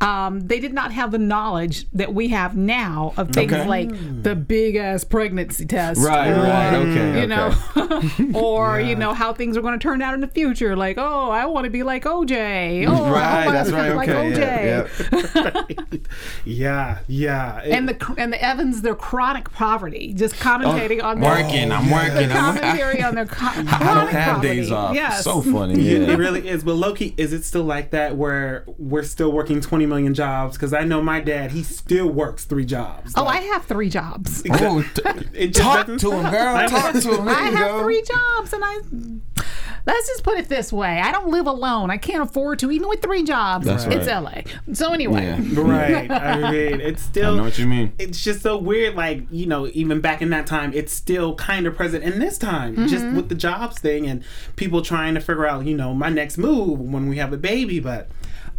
um, 0.00 0.40
they 0.40 0.60
did 0.60 0.72
not 0.72 0.92
have 0.92 1.10
the 1.10 1.18
knowledge 1.18 1.86
that 1.92 2.14
we 2.14 2.28
have 2.28 2.56
now 2.56 3.12
of 3.16 3.30
things 3.30 3.52
Okay. 3.52 3.66
like 3.68 4.22
the 4.22 4.34
big 4.34 4.76
ass 4.76 5.04
pregnancy 5.04 5.66
test 5.66 6.00
Right, 6.00 6.28
or, 6.30 6.42
right, 6.42 6.74
okay, 6.74 7.20
you 7.20 7.26
know 7.26 7.54
okay. 7.76 8.30
or 8.34 8.80
you 8.80 8.94
know 8.96 9.12
how 9.12 9.32
things 9.32 9.56
are 9.56 9.60
going 9.62 9.78
to 9.78 9.82
turn 9.82 10.00
out 10.02 10.14
in 10.14 10.20
the 10.20 10.26
future 10.28 10.74
like 10.76 10.96
oh 10.98 11.30
i 11.30 11.44
want 11.46 11.64
to 11.64 11.70
be 11.70 11.82
like 11.82 12.04
oj 12.04 12.86
oh 12.88 13.04
I 13.04 13.10
right, 13.10 13.46
wanna 13.46 13.58
that's 13.58 13.70
be 13.70 13.76
right. 13.76 13.94
like 13.94 14.08
Okay, 14.08 14.32
OJ. 14.32 14.38
yeah, 14.38 15.64
yeah. 15.94 15.98
yeah 16.44 16.98
yeah 17.08 17.60
It- 17.62 17.72
and 17.72 17.88
the 17.88 18.14
and 18.18 18.32
the 18.32 18.42
Evans 18.42 18.82
their 18.82 18.94
chronic 18.94 19.50
poverty, 19.52 20.12
just 20.14 20.34
commentating 20.36 21.02
on 21.02 21.20
their 21.20 21.30
Working, 21.30 21.70
I'm 21.72 21.90
working. 21.90 22.14
the 22.28 22.34
I'm, 22.34 22.56
I, 22.56 22.58
commentary 22.58 23.02
on 23.02 23.14
their 23.14 23.26
co- 23.26 23.46
I 23.46 23.94
don't 23.94 24.08
have 24.08 24.34
poverty. 24.36 24.48
days 24.56 24.70
off. 24.72 24.94
Yes. 24.94 25.24
So 25.24 25.40
funny. 25.42 25.80
Yeah. 25.80 25.98
it 26.12 26.18
really 26.18 26.48
is. 26.48 26.64
But 26.64 26.74
Loki, 26.74 27.14
is 27.16 27.32
it 27.32 27.44
still 27.44 27.64
like 27.64 27.90
that 27.90 28.16
where 28.16 28.64
we're 28.78 29.02
still 29.02 29.30
working 29.32 29.60
20 29.60 29.86
million 29.90 30.14
jobs? 30.14 30.56
Because 30.56 30.72
I 30.72 30.84
know 30.84 31.02
my 31.02 31.20
dad, 31.20 31.50
he 31.52 31.62
still 31.62 32.08
works 32.08 32.46
three 32.46 32.64
jobs. 32.64 33.12
Oh, 33.16 33.26
I 33.26 33.40
have 33.42 33.66
three 33.66 33.90
jobs. 33.90 34.42
Oh, 34.52 34.82
t- 34.94 35.50
talk 35.50 35.86
doesn't- 35.86 35.98
to 35.98 36.10
him, 36.12 36.30
girl. 36.30 36.56
I. 36.56 36.66
Talk 36.66 36.92
to 36.94 37.16
him. 37.16 37.28
I 37.28 37.32
have 37.50 37.70
go. 37.72 37.82
three 37.82 38.02
jobs, 38.02 38.52
and 38.54 38.62
I. 38.64 38.78
Let's 39.86 40.06
just 40.08 40.22
put 40.24 40.38
it 40.38 40.48
this 40.48 40.72
way: 40.72 41.00
I 41.00 41.10
don't 41.10 41.28
live 41.30 41.46
alone. 41.46 41.90
I 41.90 41.96
can't 41.96 42.22
afford 42.22 42.58
to, 42.60 42.70
even 42.70 42.88
with 42.88 43.00
three 43.00 43.22
jobs. 43.22 43.64
That's 43.64 43.84
It's 43.84 44.06
right. 44.06 44.44
LA. 44.66 44.74
So 44.74 44.92
anyway, 44.92 45.22
Yeah. 45.24 45.40
Right. 45.62 46.10
I 46.10 46.50
mean, 46.52 46.80
it's 46.80 47.02
I 47.02 47.06
still. 47.10 47.36
know 47.36 47.44
what 47.44 47.58
you 47.58 47.66
mean. 47.66 47.92
it's 47.98 48.22
just 48.22 48.42
so 48.42 48.58
weird. 48.58 48.94
Like 48.94 49.22
you 49.30 49.46
know, 49.46 49.68
even 49.72 50.00
back 50.00 50.20
in 50.20 50.30
that 50.30 50.46
time, 50.46 50.72
it's 50.74 50.92
still 50.92 51.34
kind 51.36 51.66
of 51.66 51.74
present 51.74 52.04
in 52.04 52.18
this 52.18 52.36
time, 52.38 52.86
just 52.88 53.04
Mm-hmm. 53.04 53.16
with 53.16 53.28
the 53.30 53.34
jobs 53.34 53.78
thing 53.78 54.06
and 54.06 54.22
people 54.56 54.82
trying 54.82 55.14
to 55.14 55.20
figure 55.20 55.46
out, 55.46 55.64
you 55.64 55.76
know, 55.76 55.94
my 55.94 56.10
next 56.10 56.36
move 56.36 56.78
when 56.78 57.08
we 57.08 57.16
have 57.16 57.32
a 57.32 57.38
baby. 57.38 57.80
But 57.80 58.10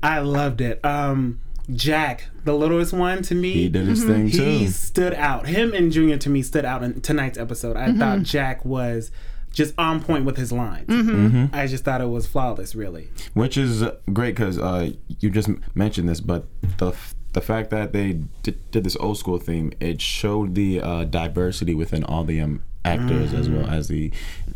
I 0.03 0.19
loved 0.19 0.61
it. 0.61 0.83
Um, 0.83 1.39
Jack, 1.71 2.25
the 2.43 2.53
littlest 2.53 2.91
one, 2.91 3.21
to 3.23 3.35
me, 3.35 3.53
He 3.53 3.69
did 3.69 3.87
his 3.87 4.03
thing 4.03 4.27
he 4.27 4.37
too. 4.65 4.67
stood 4.67 5.13
out. 5.13 5.47
Him 5.47 5.73
and 5.73 5.91
Junior 5.91 6.17
to 6.17 6.29
me 6.29 6.41
stood 6.41 6.65
out 6.65 6.83
in 6.83 7.01
tonight's 7.01 7.37
episode. 7.37 7.77
I 7.77 7.87
Mm-hmm. 7.89 7.99
thought 7.99 8.23
Jack 8.23 8.65
was 8.65 9.11
just 9.53 9.73
on 9.77 10.01
point 10.01 10.25
with 10.25 10.37
his 10.37 10.51
lines. 10.51 10.87
Mm-hmm. 10.87 11.53
I 11.55 11.67
just 11.67 11.83
thought 11.83 12.01
it 12.01 12.05
was 12.09 12.25
flawless, 12.25 12.73
really. 12.73 13.09
Which 13.33 13.57
is 13.57 13.83
great 14.11 14.35
because 14.35 14.57
uh, 14.57 14.91
you 15.19 15.29
just 15.29 15.49
mentioned 15.75 16.09
this, 16.09 16.19
but 16.21 16.45
the 16.77 16.87
f- 16.89 17.15
the 17.33 17.41
fact 17.41 17.69
that 17.69 17.93
they 17.93 18.19
did, 18.43 18.71
did 18.71 18.83
this 18.83 18.97
old 18.97 19.17
school 19.17 19.37
theme, 19.37 19.71
it 19.79 20.01
showed 20.01 20.53
the 20.55 20.81
uh, 20.81 21.03
diversity 21.05 21.73
within 21.73 22.03
all 22.03 22.25
the 22.25 22.41
um, 22.41 22.61
actors 22.83 23.33
as 23.33 23.47
well 23.49 23.67
as 23.69 23.87
the 23.87 24.11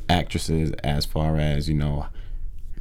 actresses, 0.10 0.72
as 0.84 1.06
far 1.06 1.38
as 1.38 1.70
you 1.70 1.76
know 1.76 2.08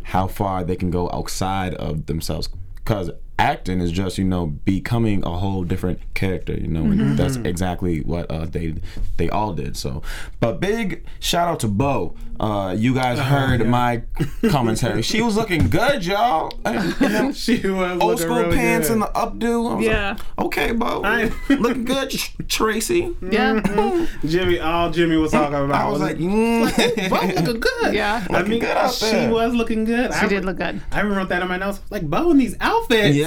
how 0.04 0.26
far 0.26 0.64
they 0.64 0.76
can 0.76 0.90
go 0.90 1.11
outside 1.12 1.75
of 1.75 2.06
themselves. 2.06 2.49
Because 2.76 3.11
acting 3.38 3.81
is 3.81 3.91
just 3.91 4.17
you 4.17 4.25
know 4.25 4.47
becoming 4.47 5.25
a 5.25 5.31
whole 5.38 5.64
different 5.64 5.99
character 6.14 6.53
you 6.55 6.69
know 6.69 6.83
and 6.85 7.19
that's 7.19 7.35
exactly 7.38 8.00
what 8.03 8.31
uh, 8.31 8.45
they 8.45 8.75
they 9.17 9.29
all 9.31 9.53
did 9.53 9.76
so 9.76 10.00
but 10.38 10.61
big 10.61 11.05
shout 11.19 11.49
out 11.49 11.59
to 11.59 11.67
bo 11.67 12.14
uh, 12.41 12.75
you 12.76 12.93
guys 12.95 13.19
heard 13.19 13.67
my 13.67 14.03
commentary 14.50 15.03
she 15.03 15.21
was 15.23 15.37
looking 15.37 15.69
good 15.69 16.05
y'all 16.07 16.53
And- 16.64 16.95
and 17.00 17.14
them 17.14 17.33
She 17.33 17.67
was 17.69 17.93
old 17.93 18.03
looking 18.03 18.19
school 18.19 18.37
really 18.37 18.57
pants 18.57 18.88
good. 18.88 18.95
and 18.95 19.03
the 19.03 19.07
updo 19.07 19.71
I 19.71 19.75
was 19.75 19.85
Yeah. 19.85 20.11
like, 20.11 20.47
okay 20.47 20.73
bo 20.73 21.00
looking 21.49 21.85
good 21.85 22.11
tracy 22.49 23.14
Yeah. 23.31 23.61
Jimmy, 24.25 24.59
all 24.61 24.91
Jimmy 24.91 25.17
was 25.17 25.33
talking 25.33 25.55
about 25.55 25.73
i 25.75 25.88
was 25.91 26.00
like 26.00 26.19
mm. 26.19 27.11
Bow 27.11 27.21
looking 27.26 27.61
good. 27.61 27.95
Yeah. 27.95 28.25
I 28.31 28.33
Looking 28.38 28.50
mean, 28.50 28.61
good 28.61 28.93
she 28.93 29.26
was 29.29 29.55
looking 29.55 29.85
good. 29.85 30.12
She 30.12 30.21
I, 30.21 30.29
did 30.29 30.45
look 30.45 30.57
good. 30.59 30.81
I 30.93 31.00
even 31.00 31.12
wrote 31.12 31.29
that 31.29 31.43
in 31.43 31.49
my 31.49 31.57
notes. 31.57 31.81
Like 31.91 32.09
Bow 32.09 32.31
in 32.31 32.38
these 32.38 32.57
outfits. 32.61 33.17
yeah 33.17 33.24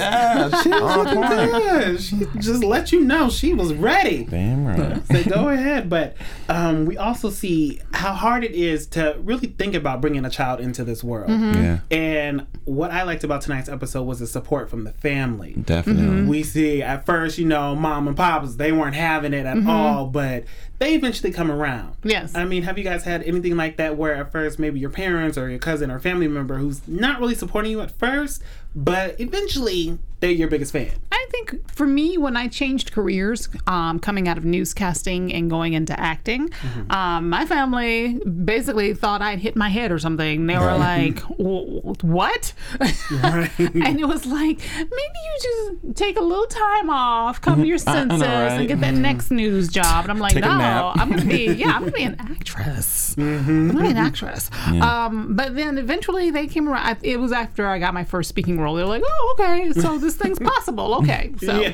She 0.62 0.72
oh, 0.72 0.82
was 0.82 1.06
on 1.06 1.16
looking 1.16 1.60
good. 1.60 2.00
She 2.00 2.26
just 2.40 2.64
let 2.64 2.92
you 2.92 3.04
know 3.04 3.30
she 3.30 3.54
was 3.54 3.74
ready. 3.74 4.24
damn 4.24 4.66
right 4.66 5.06
So 5.06 5.24
go 5.24 5.48
ahead. 5.48 5.88
But 5.88 6.16
um, 6.48 6.86
we 6.86 6.96
also 6.96 7.30
see 7.30 7.80
how 7.92 8.12
hard 8.12 8.44
it 8.44 8.52
is 8.52 8.86
to 8.88 9.16
really 9.20 9.48
think 9.48 9.74
about 9.74 10.00
bringing 10.00 10.24
a 10.24 10.30
child 10.30 10.60
into 10.60 10.84
this 10.84 11.02
world. 11.04 11.30
Mm-hmm. 11.30 11.62
yeah 11.62 11.78
And 11.90 12.46
what 12.64 12.90
I 12.90 13.02
liked 13.02 13.24
about 13.24 13.42
tonight's 13.42 13.68
episode 13.68 14.04
was 14.04 14.20
the 14.20 14.26
support 14.26 14.70
from 14.70 14.84
the 14.84 14.92
family. 14.92 15.54
definitely 15.54 16.02
mm-hmm. 16.02 16.28
We 16.28 16.42
see 16.42 16.82
at 16.82 17.06
first, 17.06 17.38
you 17.38 17.46
know, 17.46 17.74
mom 17.74 18.08
and 18.08 18.16
pops, 18.16 18.56
they 18.56 18.72
weren't 18.72 18.96
having 18.96 19.32
it 19.32 19.46
at 19.46 19.56
mm-hmm. 19.56 19.70
all, 19.70 20.06
but 20.06 20.44
they 20.78 20.94
eventually 20.94 21.32
come 21.32 21.50
around. 21.50 21.96
Yes. 22.04 22.34
I 22.34 22.44
mean, 22.44 22.62
have 22.62 22.78
you 22.78 22.84
guys 22.84 23.02
had 23.02 23.22
anything 23.24 23.56
like 23.56 23.76
that 23.78 23.96
where 23.96 24.14
at 24.14 24.30
first 24.30 24.58
maybe 24.58 24.78
your 24.78 24.90
parents 24.90 25.36
or 25.36 25.50
your 25.50 25.58
cousin 25.58 25.90
or 25.90 25.98
family 25.98 26.28
member 26.28 26.56
who's 26.58 26.86
not 26.86 27.20
really 27.20 27.34
supporting 27.34 27.72
you 27.72 27.80
at 27.80 27.90
first, 27.90 28.42
but 28.78 29.18
eventually 29.20 29.98
they're 30.20 30.30
your 30.30 30.48
biggest 30.48 30.72
fan? 30.72 30.92
I 31.10 31.26
think 31.30 31.70
for 31.70 31.86
me, 31.86 32.18
when 32.18 32.36
I 32.36 32.48
changed 32.48 32.92
careers, 32.92 33.48
um, 33.66 33.98
coming 34.00 34.28
out 34.28 34.36
of 34.38 34.44
newscasting 34.44 35.32
and 35.34 35.48
going 35.50 35.72
into 35.74 35.98
acting, 35.98 36.50
um, 36.90 37.28
my 37.30 37.46
family 37.46 38.18
basically 38.44 38.94
thought 38.94 39.22
I'd 39.22 39.38
hit 39.38 39.56
my 39.56 39.68
head 39.68 39.92
or 39.92 39.98
something. 39.98 40.46
They 40.46 40.58
were 40.58 40.76
like, 40.76 41.20
"W- 41.38 41.94
"What?" 42.02 42.52
and 42.80 44.00
it 44.00 44.06
was 44.08 44.26
like, 44.26 44.58
maybe 44.76 44.90
you 44.90 45.38
just 45.42 45.96
take 45.96 46.16
a 46.18 46.22
little 46.22 46.46
time 46.46 46.90
off, 46.90 47.40
come 47.40 47.60
to 47.62 47.66
your 47.66 47.78
senses, 47.78 48.20
right? 48.20 48.28
and 48.58 48.68
get 48.68 48.80
that 48.80 48.94
next 48.94 49.30
news 49.30 49.68
job. 49.68 50.04
And 50.04 50.10
I'm 50.12 50.18
like, 50.18 50.34
Take 50.34 50.44
no. 50.44 50.92
I'm 50.94 51.10
gonna 51.10 51.24
be, 51.24 51.46
yeah, 51.52 51.72
I'm 51.72 51.80
gonna 51.80 51.92
be 51.92 52.02
an 52.04 52.16
actress. 52.18 53.14
I'm 53.18 53.68
gonna 53.68 53.82
be 53.82 53.88
an 53.90 53.96
actress. 53.96 54.50
Um, 54.66 55.34
but 55.36 55.54
then 55.54 55.78
eventually 55.78 56.30
they 56.30 56.46
came 56.46 56.68
around. 56.68 56.98
It 57.02 57.18
was 57.18 57.32
after 57.32 57.66
I 57.66 57.78
got 57.78 57.94
my 57.94 58.04
first 58.04 58.28
speaking 58.28 58.58
role. 58.60 58.74
They're 58.74 58.86
like, 58.86 59.02
oh, 59.04 59.36
okay, 59.38 59.72
so 59.72 59.98
this 59.98 60.16
thing's 60.16 60.38
possible. 60.54 60.94
Okay, 60.96 61.17
so 61.40 61.60
Yeah. 61.60 61.72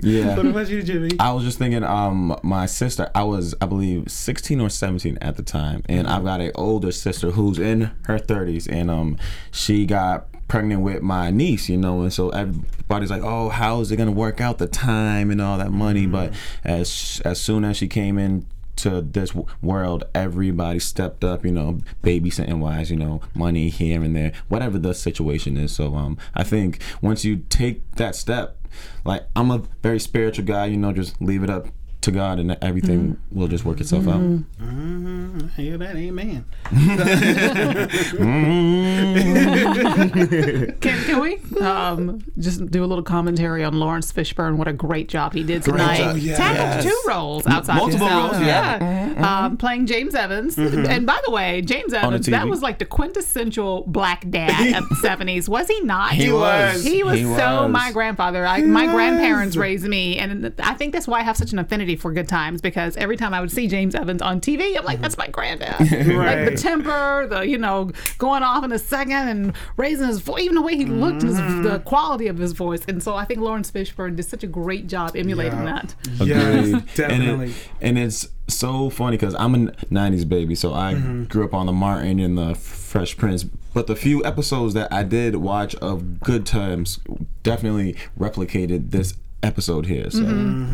yeah 0.00 0.36
what 0.36 0.46
about 0.46 0.68
you, 0.68 0.82
Jimmy? 0.82 1.10
I 1.18 1.32
was 1.32 1.44
just 1.44 1.58
thinking, 1.58 1.82
um, 1.84 2.38
my 2.42 2.66
sister, 2.66 3.10
I 3.14 3.24
was, 3.24 3.54
I 3.60 3.66
believe, 3.66 4.10
16 4.10 4.60
or 4.60 4.68
17 4.68 5.18
at 5.20 5.36
the 5.36 5.42
time, 5.42 5.82
and 5.88 6.06
I've 6.06 6.24
got 6.24 6.40
an 6.40 6.52
older 6.54 6.92
sister 6.92 7.30
who's 7.30 7.58
in 7.58 7.90
her 8.04 8.18
30s, 8.18 8.68
and 8.70 8.90
um, 8.90 9.18
she 9.50 9.86
got 9.86 10.28
pregnant 10.48 10.82
with 10.82 11.02
my 11.02 11.30
niece, 11.30 11.68
you 11.68 11.76
know, 11.76 12.02
and 12.02 12.12
so 12.12 12.30
everybody's 12.30 13.10
like, 13.10 13.22
oh, 13.22 13.48
how 13.48 13.80
is 13.80 13.90
it 13.90 13.96
gonna 13.96 14.12
work 14.12 14.40
out 14.40 14.58
the 14.58 14.66
time 14.68 15.30
and 15.30 15.40
all 15.40 15.58
that 15.58 15.72
money? 15.72 16.06
But 16.06 16.32
as 16.64 17.20
as 17.24 17.40
soon 17.40 17.64
as 17.64 17.76
she 17.76 17.88
came 17.88 18.18
in 18.18 18.46
to 18.76 19.00
this 19.00 19.34
world, 19.62 20.04
everybody 20.14 20.78
stepped 20.78 21.24
up, 21.24 21.44
you 21.44 21.52
know, 21.52 21.80
babysitting 22.02 22.58
wise, 22.58 22.90
you 22.90 22.96
know, 22.96 23.20
money 23.34 23.68
here 23.68 24.02
and 24.02 24.14
there, 24.14 24.32
whatever 24.48 24.78
the 24.78 24.94
situation 24.94 25.56
is. 25.56 25.72
So 25.72 25.94
um, 25.94 26.18
I 26.34 26.44
think 26.44 26.80
once 27.00 27.24
you 27.24 27.44
take 27.48 27.90
that 27.92 28.14
step, 28.14 28.58
like 29.04 29.26
I'm 29.34 29.50
a 29.50 29.62
very 29.82 30.00
spiritual 30.00 30.44
guy, 30.44 30.66
you 30.66 30.76
know, 30.76 30.92
just 30.92 31.20
leave 31.20 31.42
it 31.42 31.50
up 31.50 31.68
to 32.06 32.12
God 32.12 32.38
and 32.38 32.56
everything 32.62 33.18
will 33.30 33.48
just 33.48 33.64
work 33.64 33.80
itself 33.80 34.06
out. 34.08 34.20
I 34.60 35.60
hear 35.60 35.76
that, 35.78 35.96
amen. 35.96 36.44
Can, 40.80 41.04
can 41.04 41.20
we 41.20 41.38
um, 41.60 42.20
just 42.38 42.66
do 42.70 42.84
a 42.84 42.86
little 42.86 43.02
commentary 43.04 43.64
on 43.64 43.74
Laurence 43.78 44.12
Fishburne? 44.12 44.56
What 44.56 44.68
a 44.68 44.72
great 44.72 45.08
job 45.08 45.32
he 45.34 45.42
did 45.42 45.62
tonight. 45.62 45.98
job. 45.98 46.16
yes. 46.18 46.38
Tackled 46.38 46.84
two 46.90 47.02
roles 47.08 47.46
outside 47.46 47.76
Multiple 47.76 48.06
himself. 48.06 48.32
roles, 48.32 48.46
yeah. 48.46 48.78
Mm-hmm. 48.78 49.24
Um, 49.24 49.56
playing 49.56 49.86
James 49.86 50.14
Evans. 50.14 50.56
And 50.58 51.06
by 51.06 51.20
the 51.24 51.30
way, 51.32 51.62
James 51.62 51.92
Evans, 51.92 52.26
that 52.26 52.48
was 52.48 52.62
like 52.62 52.78
the 52.78 52.84
quintessential 52.84 53.84
black 53.86 54.28
dad 54.30 54.76
of 54.82 54.88
the 54.88 54.94
70s. 54.96 55.48
Was 55.48 55.68
he 55.68 55.80
not? 55.80 56.12
He 56.12 56.32
was. 56.32 56.84
He 56.84 57.02
was 57.02 57.18
He 57.18 57.24
so 57.24 57.62
was. 57.64 57.72
my 57.72 57.90
grandfather. 57.92 58.46
I, 58.46 58.62
my 58.62 58.86
grandparents 58.86 59.56
raised 59.56 59.86
me. 59.86 60.18
And 60.18 60.52
I 60.58 60.74
think 60.74 60.92
that's 60.92 61.08
why 61.08 61.20
I 61.20 61.22
have 61.22 61.36
such 61.36 61.52
an 61.52 61.58
affinity 61.58 61.95
for 61.96 62.12
good 62.12 62.28
times 62.28 62.60
because 62.60 62.96
every 62.96 63.16
time 63.16 63.34
I 63.34 63.40
would 63.40 63.50
see 63.50 63.68
James 63.68 63.94
Evans 63.94 64.22
on 64.22 64.40
TV, 64.40 64.76
I'm 64.76 64.84
like, 64.84 65.00
that's 65.00 65.18
my 65.18 65.28
granddad. 65.28 65.76
Like 66.26 66.50
the 66.50 66.56
temper, 66.56 67.26
the, 67.28 67.46
you 67.46 67.58
know, 67.58 67.90
going 68.18 68.42
off 68.42 68.64
in 68.64 68.72
a 68.72 68.78
second 68.78 69.28
and 69.28 69.52
raising 69.76 70.06
his 70.06 70.20
voice, 70.20 70.42
even 70.42 70.56
the 70.56 70.62
way 70.62 70.76
he 70.76 70.84
looked, 70.86 71.22
his, 71.22 71.38
mm. 71.38 71.62
the 71.62 71.78
quality 71.80 72.26
of 72.26 72.38
his 72.38 72.52
voice. 72.52 72.82
And 72.88 73.02
so 73.02 73.14
I 73.14 73.24
think 73.24 73.40
Laurence 73.40 73.70
Fishburne 73.70 74.16
did 74.16 74.24
such 74.24 74.42
a 74.42 74.46
great 74.46 74.86
job 74.86 75.16
emulating 75.16 75.64
Yeah. 75.64 75.64
that. 75.64 75.94
Yes, 76.26 76.66
Agreed. 76.68 76.94
definitely. 76.94 77.44
And, 77.44 77.50
it, 77.50 77.56
and 77.80 77.98
it's 77.98 78.28
so 78.48 78.90
funny 78.90 79.16
because 79.16 79.34
I'm 79.34 79.54
a 79.54 79.72
90s 79.72 80.28
baby, 80.28 80.54
so 80.54 80.72
I 80.72 80.94
mm-hmm. 80.94 81.24
grew 81.24 81.44
up 81.44 81.54
on 81.54 81.66
the 81.66 81.72
Martin 81.72 82.18
and 82.20 82.38
the 82.38 82.54
Fresh 82.54 83.16
Prince. 83.16 83.44
But 83.44 83.86
the 83.86 83.96
few 83.96 84.24
episodes 84.24 84.74
that 84.74 84.92
I 84.92 85.02
did 85.02 85.36
watch 85.36 85.74
of 85.76 86.20
Good 86.20 86.46
Times 86.46 87.00
definitely 87.42 87.96
replicated 88.18 88.90
this 88.90 89.14
episode 89.46 89.86
here. 89.86 90.10
So 90.10 90.22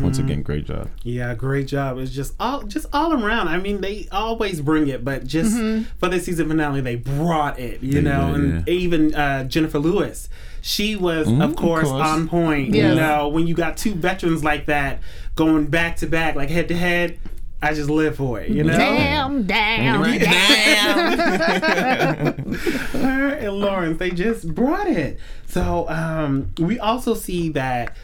once 0.01 0.17
again, 0.19 0.41
great 0.41 0.65
job. 0.65 0.89
Yeah, 1.03 1.33
great 1.35 1.67
job. 1.67 1.97
It's 1.99 2.11
just 2.11 2.33
all 2.39 2.63
just 2.63 2.87
all 2.91 3.13
around. 3.13 3.47
I 3.47 3.57
mean, 3.57 3.81
they 3.81 4.07
always 4.11 4.61
bring 4.61 4.87
it, 4.87 5.05
but 5.05 5.25
just 5.25 5.55
for 5.99 6.09
the 6.09 6.19
season 6.19 6.49
finale, 6.49 6.81
they 6.81 6.95
brought 6.95 7.59
it. 7.59 7.81
You 7.81 7.93
They 7.93 8.01
know, 8.01 8.35
did, 8.35 8.43
and 8.45 8.69
even 8.69 9.15
uh, 9.15 9.43
Jennifer 9.45 9.79
Lewis, 9.79 10.27
she 10.61 10.95
was 10.95 11.27
of, 11.31 11.55
course, 11.55 11.87
course. 11.87 12.07
on 12.07 12.27
point. 12.27 12.73
You 12.73 12.95
know, 12.95 13.29
when 13.29 13.47
you 13.47 13.53
got 13.55 13.77
two 13.77 13.93
veterans 13.93 14.43
like 14.43 14.65
that 14.65 14.99
going 15.35 15.67
back 15.67 15.97
to 15.97 16.07
back, 16.07 16.35
like 16.35 16.49
head 16.49 16.67
to 16.69 16.75
head, 16.75 17.19
I 17.61 17.73
just 17.73 17.89
live 17.89 18.17
for 18.17 18.41
it. 18.41 18.49
You 18.49 18.63
know, 18.65 18.77
Damn, 18.77 19.47
Damn, 19.47 20.19
damn, 20.19 21.13
her 22.43 23.29
and 23.35 23.53
Laurence, 23.53 23.99
they 23.99 24.11
just 24.11 24.53
brought 24.53 24.87
it. 24.87 25.19
So 25.47 25.87
um, 25.89 26.51
we 26.59 26.79
also 26.79 27.13
see 27.13 27.49
that 27.49 27.95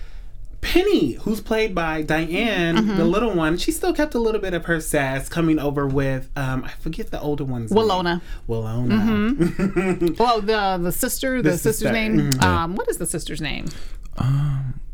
Penny, 0.62 1.14
who's 1.14 1.40
played 1.42 1.74
by 1.74 2.02
Diane, 2.02 2.76
Mm-hmm. 2.76 2.98
the 2.98 3.06
little 3.06 3.34
one, 3.34 3.58
she 3.58 3.72
still 3.72 3.94
kept 3.94 4.14
a 4.14 4.20
little 4.20 4.42
bit 4.42 4.54
of 4.54 4.66
her 4.66 4.80
sass 4.82 5.30
coming 5.30 5.58
over 5.60 5.88
with 5.88 6.30
um, 6.36 6.64
I 6.66 6.70
forget 6.80 7.12
the 7.12 7.20
older 7.22 7.44
one's 7.46 7.72
Willona. 7.72 8.04
name. 8.04 8.22
Willona. 8.48 10.18
Well, 10.20 10.42
the 10.42 10.80
the 10.84 10.92
sister, 10.92 11.42
the, 11.42 11.52
The 11.52 11.58
sister's 11.58 11.76
sister. 11.78 11.92
name. 11.94 12.30
Um, 12.42 12.76
what 12.76 12.90
is 12.90 12.98
the 12.98 13.06
sister's 13.06 13.42
name? 13.42 13.66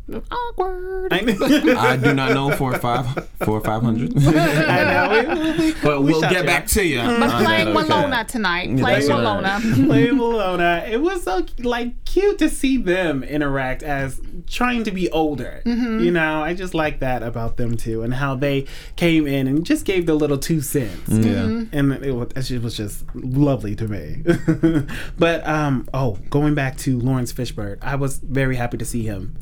Awkward. 0.08 1.12
I 1.12 1.20
know. 1.20 1.36
I 1.78 1.96
do 1.96 2.14
not 2.14 2.32
know 2.32 2.52
for 2.56 2.78
five 2.78 3.28
for 3.40 3.60
five 3.60 3.82
hundred, 3.82 4.14
but 5.82 6.02
we'll 6.02 6.20
shot 6.20 6.30
get 6.30 6.42
you. 6.42 6.46
back 6.46 6.66
to 6.68 6.84
you. 6.84 6.98
But 6.98 7.44
playing 7.44 7.68
Willona 7.68 8.26
tonight. 8.26 8.66
Playing 8.78 8.82
that's 8.82 9.08
right. 9.08 9.18
Willona. 9.18 9.86
Play 9.86 10.06
Willona. 10.08 10.88
It 10.88 11.02
was 11.02 11.24
so 11.24 11.44
like 11.58 12.04
cute 12.04 12.38
to 12.38 12.48
see 12.48 12.76
them 12.76 13.24
interact 13.24 13.82
as 13.82 14.20
trying 14.46 14.84
to 14.84 14.92
be 14.92 15.10
older. 15.10 15.62
Mm-hmm. 15.66 16.04
You 16.04 16.12
know, 16.12 16.40
I 16.40 16.54
just 16.54 16.72
like 16.72 17.00
that 17.00 17.24
about 17.24 17.56
them 17.56 17.76
too, 17.76 18.02
and 18.02 18.14
how 18.14 18.36
they 18.36 18.66
came 18.94 19.26
in 19.26 19.48
and 19.48 19.66
just 19.66 19.84
gave 19.84 20.06
the 20.06 20.14
little 20.14 20.38
two 20.38 20.60
cents. 20.60 21.08
Yeah. 21.08 21.64
and 21.72 21.92
it 22.04 22.12
was, 22.12 22.50
it 22.50 22.62
was 22.62 22.76
just 22.76 23.04
lovely 23.14 23.74
to 23.74 23.88
me. 23.88 24.22
but 25.18 25.46
um, 25.46 25.88
oh, 25.92 26.18
going 26.30 26.54
back 26.54 26.76
to 26.78 26.98
Laurence 27.00 27.32
Fishburne, 27.32 27.78
I 27.82 27.96
was 27.96 28.18
very 28.18 28.54
happy 28.54 28.78
to 28.78 28.84
see 28.84 29.02
him, 29.02 29.36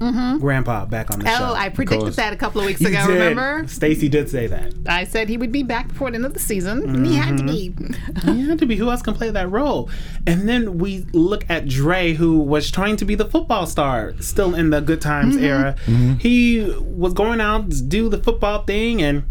Grandpa, 0.55 0.87
back 0.87 1.11
on 1.11 1.19
the 1.19 1.29
oh, 1.29 1.37
show. 1.37 1.45
Oh, 1.51 1.55
I 1.55 1.69
predicted 1.69 2.13
that 2.15 2.33
a 2.33 2.37
couple 2.37 2.61
of 2.61 2.67
weeks 2.67 2.79
He 2.79 2.87
ago, 2.87 3.07
did. 3.09 3.15
remember? 3.15 3.67
Stacy 3.67 4.09
did 4.09 4.31
say 4.31 4.47
that. 4.47 4.73
I 4.87 5.03
said 5.03 5.29
he 5.29 5.37
would 5.37 5.51
be 5.51 5.65
back 5.65 5.89
before 5.89 6.11
the 6.11 6.17
end 6.17 6.27
of 6.27 6.33
the 6.33 6.39
season, 6.39 6.89
and 6.89 7.05
he 7.05 7.17
had 7.17 7.39
to 7.39 7.43
mm-hmm. 7.43 8.27
be. 8.27 8.33
He 8.33 8.49
had 8.49 8.61
to 8.61 8.67
be. 8.67 8.77
Who 8.77 8.89
else 8.89 9.03
can 9.03 9.15
play 9.15 9.31
that 9.31 9.51
role? 9.51 9.91
And 10.29 10.49
then 10.49 10.79
we 10.79 11.07
look 11.13 11.45
at 11.51 11.67
Dre, 11.67 12.13
who 12.13 12.39
was 12.39 12.71
trying 12.71 12.97
to 12.99 13.05
be 13.05 13.17
the 13.17 13.25
football 13.25 13.67
star, 13.67 14.15
still 14.21 14.55
in 14.55 14.71
the 14.71 14.81
Good 14.81 15.01
Times 15.01 15.35
mm-hmm. 15.35 15.45
era. 15.45 15.77
Mm-hmm. 15.87 16.15
He 16.15 16.73
was 16.81 17.13
going 17.15 17.41
out 17.41 17.71
to 17.73 17.83
do 17.83 18.09
the 18.09 18.19
football 18.19 18.63
thing 18.63 19.03
and 19.03 19.25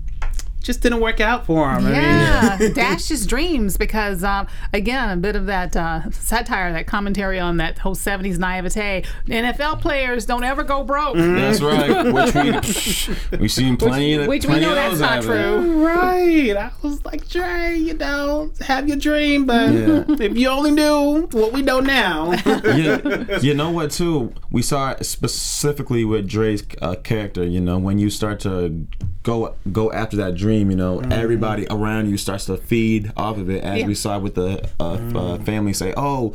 just 0.63 0.81
didn't 0.81 1.01
work 1.01 1.19
out 1.19 1.45
for 1.45 1.69
him. 1.71 1.85
Yeah, 1.87 2.49
I 2.53 2.57
mean, 2.57 2.73
dashed 2.73 3.09
his 3.09 3.27
dreams 3.27 3.77
because, 3.77 4.23
um, 4.23 4.47
again, 4.73 5.09
a 5.09 5.17
bit 5.17 5.35
of 5.35 5.45
that 5.47 5.75
uh, 5.75 6.09
satire, 6.11 6.73
that 6.73 6.87
commentary 6.87 7.39
on 7.39 7.57
that 7.57 7.77
whole 7.79 7.95
70s 7.95 8.39
naivete. 8.39 9.03
NFL 9.27 9.81
players 9.81 10.25
don't 10.25 10.43
ever 10.43 10.63
go 10.63 10.83
broke. 10.83 11.15
That's 11.17 11.61
right. 11.61 12.11
Which 12.11 12.33
we 12.33 13.37
we've 13.37 13.51
seen 13.51 13.77
plenty 13.77 14.13
of 14.15 14.27
Which 14.27 14.45
we 14.45 14.59
know 14.59 14.73
that's 14.73 14.99
not 14.99 15.21
true. 15.23 15.85
right. 15.85 16.55
I 16.55 16.71
was 16.81 17.03
like, 17.05 17.27
Dre, 17.27 17.75
you 17.75 17.93
know, 17.93 18.51
have 18.61 18.87
your 18.87 18.97
dream, 18.97 19.45
but 19.45 19.71
Yeah. 19.71 20.05
if 20.07 20.37
you 20.37 20.47
only 20.47 20.71
knew 20.71 21.27
what 21.31 21.51
we 21.51 21.61
know 21.61 21.79
now. 21.81 22.31
you, 22.75 23.27
you 23.41 23.53
know 23.53 23.69
what 23.69 23.91
too 23.91 24.33
we 24.49 24.61
saw 24.61 24.91
it 24.91 25.03
specifically 25.05 26.05
with 26.05 26.27
dre's 26.27 26.63
uh, 26.81 26.95
character 27.03 27.43
you 27.43 27.59
know 27.59 27.77
when 27.77 27.97
you 27.99 28.09
start 28.09 28.39
to 28.39 28.85
go 29.23 29.55
go 29.71 29.91
after 29.91 30.15
that 30.17 30.35
dream 30.35 30.52
you 30.61 30.75
know? 30.77 30.99
Everybody 31.11 31.65
around 31.69 32.09
you 32.09 32.17
starts 32.17 32.45
to 32.45 32.57
feed 32.57 33.11
off 33.17 33.37
of 33.37 33.49
it 33.49 33.63
as 33.63 33.79
Yeah. 33.81 33.87
we 33.87 33.95
saw 33.95 34.19
with 34.19 34.35
the 34.35 34.67
uh, 34.79 34.93
uh, 35.15 35.37
family 35.39 35.73
say 35.73 35.93
oh 35.97 36.33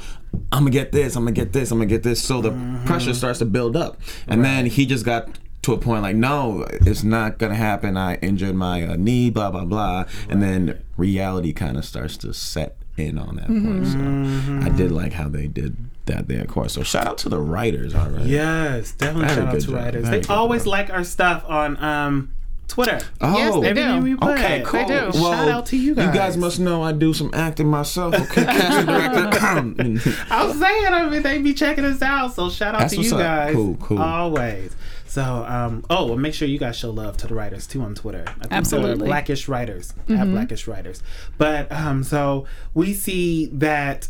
i'm 0.53 0.61
gonna 0.61 0.71
get 0.71 0.93
this 0.93 1.17
i'm 1.17 1.23
gonna 1.25 1.33
get 1.33 1.53
this 1.53 1.71
i'm 1.71 1.79
gonna 1.79 1.87
get 1.87 2.03
this. 2.03 2.23
So 2.23 2.41
the 2.43 2.53
pressure 2.87 3.15
starts 3.15 3.39
to 3.41 3.45
build 3.47 3.77
up. 3.77 4.01
And 4.27 4.45
then 4.45 4.67
he 4.67 4.87
just 4.87 5.05
got 5.05 5.29
to 5.63 5.73
a 5.73 5.79
point 5.79 6.03
like 6.03 6.17
no 6.17 6.65
it's 6.71 7.03
not 7.03 7.39
gonna 7.39 7.55
happen. 7.55 7.97
I 7.97 8.17
injured 8.17 8.55
my 8.55 8.87
uh, 8.87 8.97
knee 8.97 9.31
blah 9.31 9.51
blah 9.51 9.65
blah. 9.65 10.05
And 10.29 10.43
then 10.43 10.83
reality 10.97 11.53
kind 11.53 11.77
of 11.77 11.85
starts 11.85 12.17
to 12.19 12.33
set 12.35 12.77
in 12.97 13.17
on 13.17 13.37
that 13.37 13.47
point 13.47 13.87
so 13.87 14.67
i 14.69 14.77
did 14.77 14.91
like 14.91 15.13
how 15.13 15.29
they 15.29 15.47
did 15.47 15.77
that 16.07 16.27
there 16.27 16.41
of 16.43 16.49
course. 16.49 16.73
So 16.73 16.83
shout 16.83 17.07
out 17.07 17.19
to 17.19 17.29
the 17.29 17.39
writers 17.41 17.95
all 17.95 18.09
right? 18.09 18.25
Yes, 18.27 18.93
definitely 18.93 19.27
Very 19.29 19.37
shout 19.37 19.55
out 19.55 19.61
to 19.61 19.67
job. 19.67 19.75
writers. 19.75 20.09
Very 20.09 20.21
They 20.21 20.35
always 20.35 20.65
job. 20.65 20.71
like 20.73 20.91
our 20.91 21.05
stuff 21.05 21.45
on 21.47 21.77
um, 21.83 22.33
Twitter. 22.69 23.01
oh 23.21 23.37
Yes, 23.37 23.55
they 23.55 23.61
do. 23.61 23.67
Everything 23.81 24.03
we 24.03 24.15
put. 24.17 24.31
Okay, 24.39 24.63
cool. 24.65 24.87
do. 24.87 24.95
Well, 25.15 25.33
Shout 25.33 25.49
out 25.49 25.67
to 25.67 25.77
you 25.77 25.89
You 25.91 25.95
guys 25.95 26.15
guys. 26.15 26.37
must 26.37 26.61
know 26.61 26.83
I 26.83 26.93
do 26.93 27.13
some 27.15 27.31
acting 27.35 27.67
myself. 27.69 28.15
Okay, 28.15 28.45
casting 28.45 28.87
director. 28.87 30.15
I 30.31 30.45
was 30.45 30.59
saying, 30.59 30.87
I 30.87 31.09
mean, 31.09 31.23
they 31.23 31.39
be 31.39 31.55
checking 31.55 31.85
us 31.85 32.03
out, 32.03 32.35
so 32.35 32.51
shout 32.51 32.75
out 32.75 32.81
That's 32.83 32.93
to 32.93 32.99
what's 32.99 33.11
you 33.11 33.17
up. 33.17 33.23
guys. 33.23 33.55
Cool, 33.55 33.77
cool. 33.77 33.99
Always. 33.99 34.77
So, 35.07 35.23
um, 35.23 35.85
oh, 35.89 36.13
and 36.13 36.21
make 36.21 36.35
sure 36.35 36.47
you 36.47 36.59
guys 36.59 36.77
show 36.77 36.91
love 36.91 37.17
to 37.19 37.27
the 37.27 37.35
writers 37.35 37.67
too 37.67 37.81
on 37.81 37.95
Twitter. 37.95 38.25
I 38.27 38.33
think 38.33 38.53
Absolutely. 38.53 38.99
they're 38.99 39.07
Blackish 39.09 39.49
writers 39.49 39.95
at 40.11 40.25
Blackish 40.27 40.69
writers. 40.69 41.03
But 41.39 41.73
um, 41.73 42.05
so 42.05 42.45
we 42.75 42.93
see 42.93 43.47
that 43.55 44.09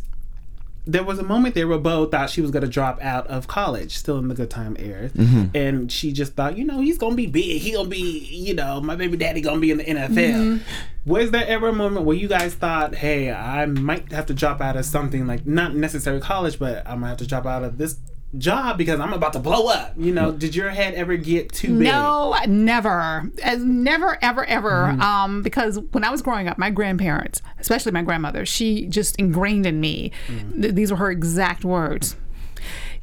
there 0.88 1.04
was 1.04 1.18
a 1.18 1.22
moment 1.22 1.54
there 1.54 1.68
where 1.68 1.78
Bow 1.78 2.06
thought 2.06 2.30
she 2.30 2.40
was 2.40 2.50
going 2.50 2.64
to 2.64 2.68
drop 2.68 2.98
out 3.02 3.26
of 3.26 3.46
college, 3.46 3.96
still 3.96 4.16
in 4.18 4.28
the 4.28 4.34
Good 4.34 4.48
Time 4.48 4.74
era, 4.78 5.10
mm-hmm. 5.10 5.54
and 5.54 5.92
she 5.92 6.12
just 6.12 6.32
thought, 6.32 6.56
you 6.56 6.64
know, 6.64 6.80
he's 6.80 6.96
going 6.96 7.12
to 7.12 7.16
be 7.16 7.26
big. 7.26 7.60
He 7.60 7.72
going 7.72 7.84
to 7.84 7.90
be, 7.90 8.26
you 8.30 8.54
know, 8.54 8.80
my 8.80 8.96
baby 8.96 9.18
daddy 9.18 9.42
going 9.42 9.56
to 9.56 9.60
be 9.60 9.70
in 9.70 9.78
the 9.78 9.84
NFL. 9.84 10.08
Mm-hmm. 10.08 10.64
Was 11.04 11.30
there 11.30 11.46
ever 11.46 11.68
a 11.68 11.74
moment 11.74 12.06
where 12.06 12.16
you 12.16 12.26
guys 12.26 12.54
thought, 12.54 12.94
hey, 12.94 13.30
I 13.30 13.66
might 13.66 14.10
have 14.12 14.26
to 14.26 14.34
drop 14.34 14.62
out 14.62 14.76
of 14.76 14.86
something 14.86 15.26
like 15.26 15.46
not 15.46 15.74
necessarily 15.74 16.22
college, 16.22 16.58
but 16.58 16.78
I'm 16.86 17.00
gonna 17.00 17.08
have 17.08 17.18
to 17.18 17.26
drop 17.26 17.44
out 17.44 17.64
of 17.64 17.76
this 17.76 17.98
job 18.36 18.76
because 18.76 19.00
I'm 19.00 19.12
about 19.12 19.32
to 19.34 19.38
blow 19.38 19.68
up? 19.68 19.94
You 19.96 20.12
know, 20.12 20.32
did 20.32 20.54
your 20.54 20.70
head 20.70 20.94
ever 20.94 21.16
get 21.16 21.52
too 21.52 21.78
big? 21.78 21.86
No, 21.86 22.36
never, 22.46 23.30
as 23.42 23.62
never, 23.62 24.18
ever, 24.22 24.44
ever. 24.44 24.70
Mm-hmm. 24.70 25.00
Um, 25.00 25.42
because 25.42 25.78
when 25.92 26.04
I 26.04 26.10
was 26.10 26.22
growing 26.22 26.48
up, 26.48 26.58
my 26.58 26.70
grandparents, 26.70 27.40
especially 27.58 27.92
my 27.92 28.02
grandmother, 28.02 28.44
she 28.44 28.86
just 28.86 29.16
ingrained 29.16 29.66
in 29.66 29.80
me. 29.80 30.12
Mm. 30.26 30.62
th- 30.62 30.74
these 30.74 30.90
were 30.90 30.98
her 30.98 31.10
exact 31.10 31.64
words. 31.64 32.16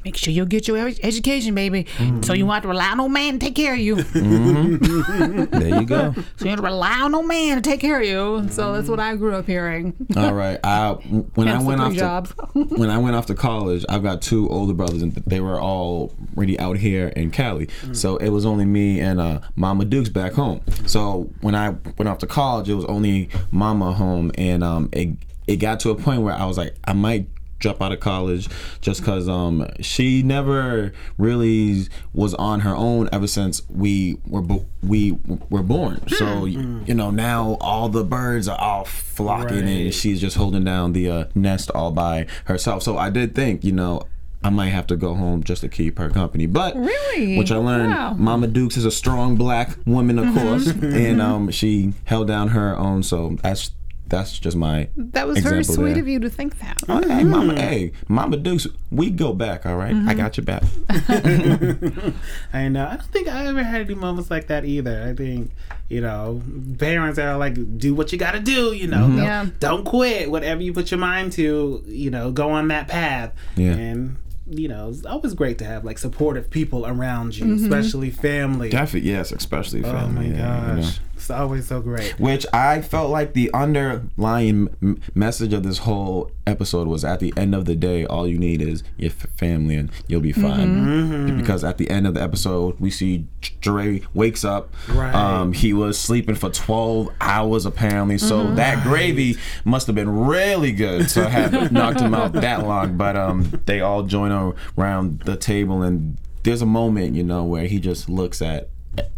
Make 0.06 0.16
sure 0.16 0.32
you 0.32 0.46
get 0.46 0.68
your 0.68 0.78
education, 1.02 1.52
baby. 1.56 1.82
Mm-hmm. 1.82 2.22
So 2.22 2.32
you 2.32 2.46
won't 2.46 2.54
have 2.54 2.62
to 2.62 2.68
rely 2.68 2.92
on 2.92 2.98
no 2.98 3.08
man 3.08 3.40
to 3.40 3.44
take 3.44 3.56
care 3.56 3.72
of 3.72 3.80
you. 3.80 4.02
so 4.02 4.20
there 4.20 5.80
you 5.80 5.84
go. 5.84 6.14
So 6.36 6.44
you 6.44 6.50
have 6.50 6.60
to 6.60 6.62
rely 6.62 7.00
on 7.00 7.10
no 7.10 7.24
man 7.24 7.60
to 7.60 7.60
take 7.60 7.80
care 7.80 8.00
of 8.00 8.06
you. 8.06 8.46
So 8.50 8.72
that's 8.72 8.88
what 8.88 9.00
I 9.00 9.16
grew 9.16 9.34
up 9.34 9.46
hearing. 9.46 9.96
All 10.16 10.32
right. 10.32 10.60
I 10.62 10.92
when 10.92 11.48
I 11.48 11.60
went 11.60 11.80
off 11.80 12.36
to, 12.36 12.44
when 12.52 12.88
I 12.88 12.98
went 12.98 13.16
off 13.16 13.26
to 13.26 13.34
college, 13.34 13.84
I've 13.88 14.04
got 14.04 14.22
two 14.22 14.48
older 14.48 14.74
brothers, 14.74 15.02
and 15.02 15.12
they 15.26 15.40
were 15.40 15.60
all 15.60 16.14
already 16.36 16.56
out 16.60 16.76
here 16.76 17.08
in 17.08 17.32
Cali. 17.32 17.68
So 17.90 18.16
it 18.18 18.28
was 18.28 18.46
only 18.46 18.64
me 18.64 19.00
and 19.00 19.20
uh, 19.20 19.40
Mama 19.56 19.86
Dukes 19.86 20.08
back 20.08 20.34
home. 20.34 20.60
So 20.86 21.32
when 21.40 21.56
I 21.56 21.70
went 21.98 22.08
off 22.08 22.18
to 22.18 22.28
college, 22.28 22.68
it 22.68 22.74
was 22.74 22.84
only 22.84 23.28
Mama 23.50 23.92
home, 23.92 24.30
and 24.38 24.62
um, 24.62 24.88
it 24.92 25.16
it 25.48 25.56
got 25.56 25.80
to 25.80 25.90
a 25.90 25.96
point 25.96 26.22
where 26.22 26.34
I 26.34 26.44
was 26.44 26.58
like, 26.58 26.76
I 26.84 26.92
might 26.92 27.26
drop 27.58 27.80
out 27.80 27.90
of 27.92 28.00
college 28.00 28.48
just 28.80 29.00
because 29.00 29.28
um 29.28 29.66
she 29.80 30.22
never 30.22 30.92
really 31.16 31.86
was 32.12 32.34
on 32.34 32.60
her 32.60 32.74
own 32.76 33.08
ever 33.12 33.26
since 33.26 33.62
we 33.70 34.18
were 34.26 34.42
bo- 34.42 34.66
we 34.82 35.18
were 35.50 35.62
born. 35.62 36.06
So 36.08 36.44
you 36.44 36.94
know 36.94 37.10
now 37.10 37.56
all 37.60 37.88
the 37.88 38.04
birds 38.04 38.48
are 38.48 38.58
all 38.60 38.84
flocking 38.84 39.66
and 39.68 39.94
she's 39.94 40.20
just 40.20 40.36
holding 40.36 40.64
down 40.64 40.92
the 40.92 41.10
uh, 41.10 41.24
nest 41.34 41.70
all 41.74 41.90
by 41.92 42.26
herself. 42.44 42.82
So 42.82 42.96
i 42.98 43.10
did 43.10 43.34
think 43.34 43.64
you 43.64 43.72
know 43.72 44.02
I 44.44 44.50
might 44.50 44.68
have 44.68 44.86
to 44.88 44.96
go 44.96 45.14
home 45.14 45.42
just 45.42 45.62
to 45.62 45.68
keep 45.68 45.98
her 45.98 46.08
company, 46.08 46.46
but 46.46 46.76
Really? 46.76 47.36
which 47.36 47.50
I 47.50 47.56
learned, 47.56 47.90
Wow. 47.90 48.12
Mama 48.14 48.46
Dukes 48.46 48.76
is 48.76 48.84
a 48.84 48.92
strong 48.92 49.34
black 49.34 49.76
woman, 49.86 50.20
of 50.20 50.32
course, 50.36 50.68
and 50.68 51.20
um, 51.20 51.50
she 51.50 51.94
held 52.04 52.28
down 52.28 52.48
her 52.48 52.78
own. 52.78 53.02
So 53.02 53.38
that's 53.42 53.70
that's 54.08 54.38
just 54.38 54.56
my 54.56 54.88
That 54.96 55.26
was 55.26 55.38
very 55.38 55.64
sweet 55.64 55.94
there. 55.94 56.02
of 56.02 56.08
you 56.08 56.20
to 56.20 56.30
think 56.30 56.58
that. 56.60 56.80
Oh, 56.88 57.06
Hey, 57.06 57.24
Mama, 57.24 57.54
mm. 57.54 57.58
hey, 57.58 57.92
Mama 58.08 58.36
Dukes, 58.36 58.66
we 58.90 59.10
go 59.10 59.32
back, 59.32 59.66
all 59.66 59.76
right? 59.76 59.90
I 59.90 60.14
mm-hmm. 60.14 60.16
got 60.16 60.36
your 60.36 60.44
back. 60.44 60.62
I 62.52 62.68
know. 62.68 62.86
I 62.86 62.96
don't 62.96 63.06
think 63.06 63.28
I 63.28 63.46
ever 63.46 63.62
had 63.62 63.82
any 63.82 63.94
moments 63.94 64.30
like 64.30 64.46
that 64.46 64.64
either. 64.64 65.02
I 65.08 65.14
think, 65.14 65.50
you 65.88 66.00
know, 66.00 66.42
parents 66.78 67.18
are 67.18 67.36
like, 67.36 67.78
do 67.78 67.94
what 67.94 68.12
you 68.12 68.18
got 68.18 68.32
to 68.32 68.40
do, 68.40 68.72
you 68.72 68.86
know, 68.86 68.98
mm-hmm. 68.98 69.16
don't, 69.16 69.24
Yeah. 69.24 69.46
don't 69.58 69.84
quit. 69.84 70.30
Whatever 70.30 70.62
you 70.62 70.72
put 70.72 70.90
your 70.90 71.00
mind 71.00 71.32
to, 71.32 71.82
you 71.86 72.10
know, 72.10 72.30
go 72.30 72.50
on 72.50 72.68
that 72.68 72.88
path. 72.88 73.32
Yeah. 73.56 73.72
And, 73.72 74.16
you 74.48 74.68
know, 74.68 74.90
it's 74.90 75.04
always 75.04 75.34
great 75.34 75.58
to 75.58 75.64
have 75.64 75.84
like 75.84 75.98
supportive 75.98 76.50
people 76.50 76.86
around 76.86 77.36
you, 77.36 77.46
mm-hmm. 77.46 77.64
especially 77.64 78.10
family. 78.10 78.70
Definitely, 78.70 79.10
yes, 79.10 79.32
especially 79.32 79.82
family. 79.82 79.96
oh 79.96 80.06
family. 80.06 80.28
my 80.30 80.36
yeah, 80.36 80.76
you 80.76 80.82
know. 80.82 80.88
Gosh. 81.16 81.22
It's 81.22 81.30
always 81.30 81.66
so 81.66 81.80
great. 81.80 82.18
Which 82.20 82.46
I 82.52 82.82
felt 82.82 83.10
like 83.10 83.32
the 83.32 83.50
underlying 83.52 84.96
message 85.14 85.52
of 85.52 85.62
this 85.62 85.78
whole 85.78 86.30
episode 86.46 86.86
was 86.86 87.04
at 87.04 87.18
the 87.20 87.32
end 87.36 87.54
of 87.54 87.64
the 87.64 87.74
day, 87.74 88.04
all 88.06 88.26
you 88.28 88.38
need 88.38 88.62
is 88.62 88.84
your 88.96 89.10
family 89.10 89.74
and 89.74 89.90
you'll 90.06 90.20
be 90.20 90.32
fine. 90.32 90.68
Mm-hmm. 90.86 91.38
Because 91.38 91.64
at 91.64 91.78
the 91.78 91.90
end 91.90 92.06
of 92.06 92.14
the 92.14 92.22
episode, 92.22 92.78
we 92.78 92.90
see 92.90 93.26
Dre 93.60 94.00
wakes 94.14 94.44
up. 94.44 94.72
Right. 94.88 95.14
Um, 95.14 95.52
he 95.52 95.72
was 95.72 95.98
sleeping 95.98 96.34
for 96.36 96.50
12 96.50 97.08
hours 97.20 97.66
apparently. 97.66 98.18
So 98.18 98.36
Mm-hmm. 98.36 98.54
that 98.56 98.82
gravy 98.84 99.36
must 99.64 99.86
have 99.86 99.96
been 99.96 100.10
really 100.26 100.70
good 100.72 101.08
to 101.10 101.28
have 101.28 101.72
knocked 101.72 102.00
him 102.00 102.14
out 102.14 102.32
that 102.34 102.64
long. 102.66 102.96
But 102.96 103.16
um, 103.16 103.62
they 103.66 103.80
all 103.80 104.02
join 104.02 104.54
around 104.78 105.20
the 105.20 105.36
table 105.36 105.82
and 105.82 106.18
there's 106.42 106.62
a 106.62 106.66
moment, 106.66 107.14
you 107.16 107.24
know, 107.24 107.42
where 107.44 107.66
he 107.66 107.80
just 107.80 108.08
looks 108.08 108.40
at 108.42 108.68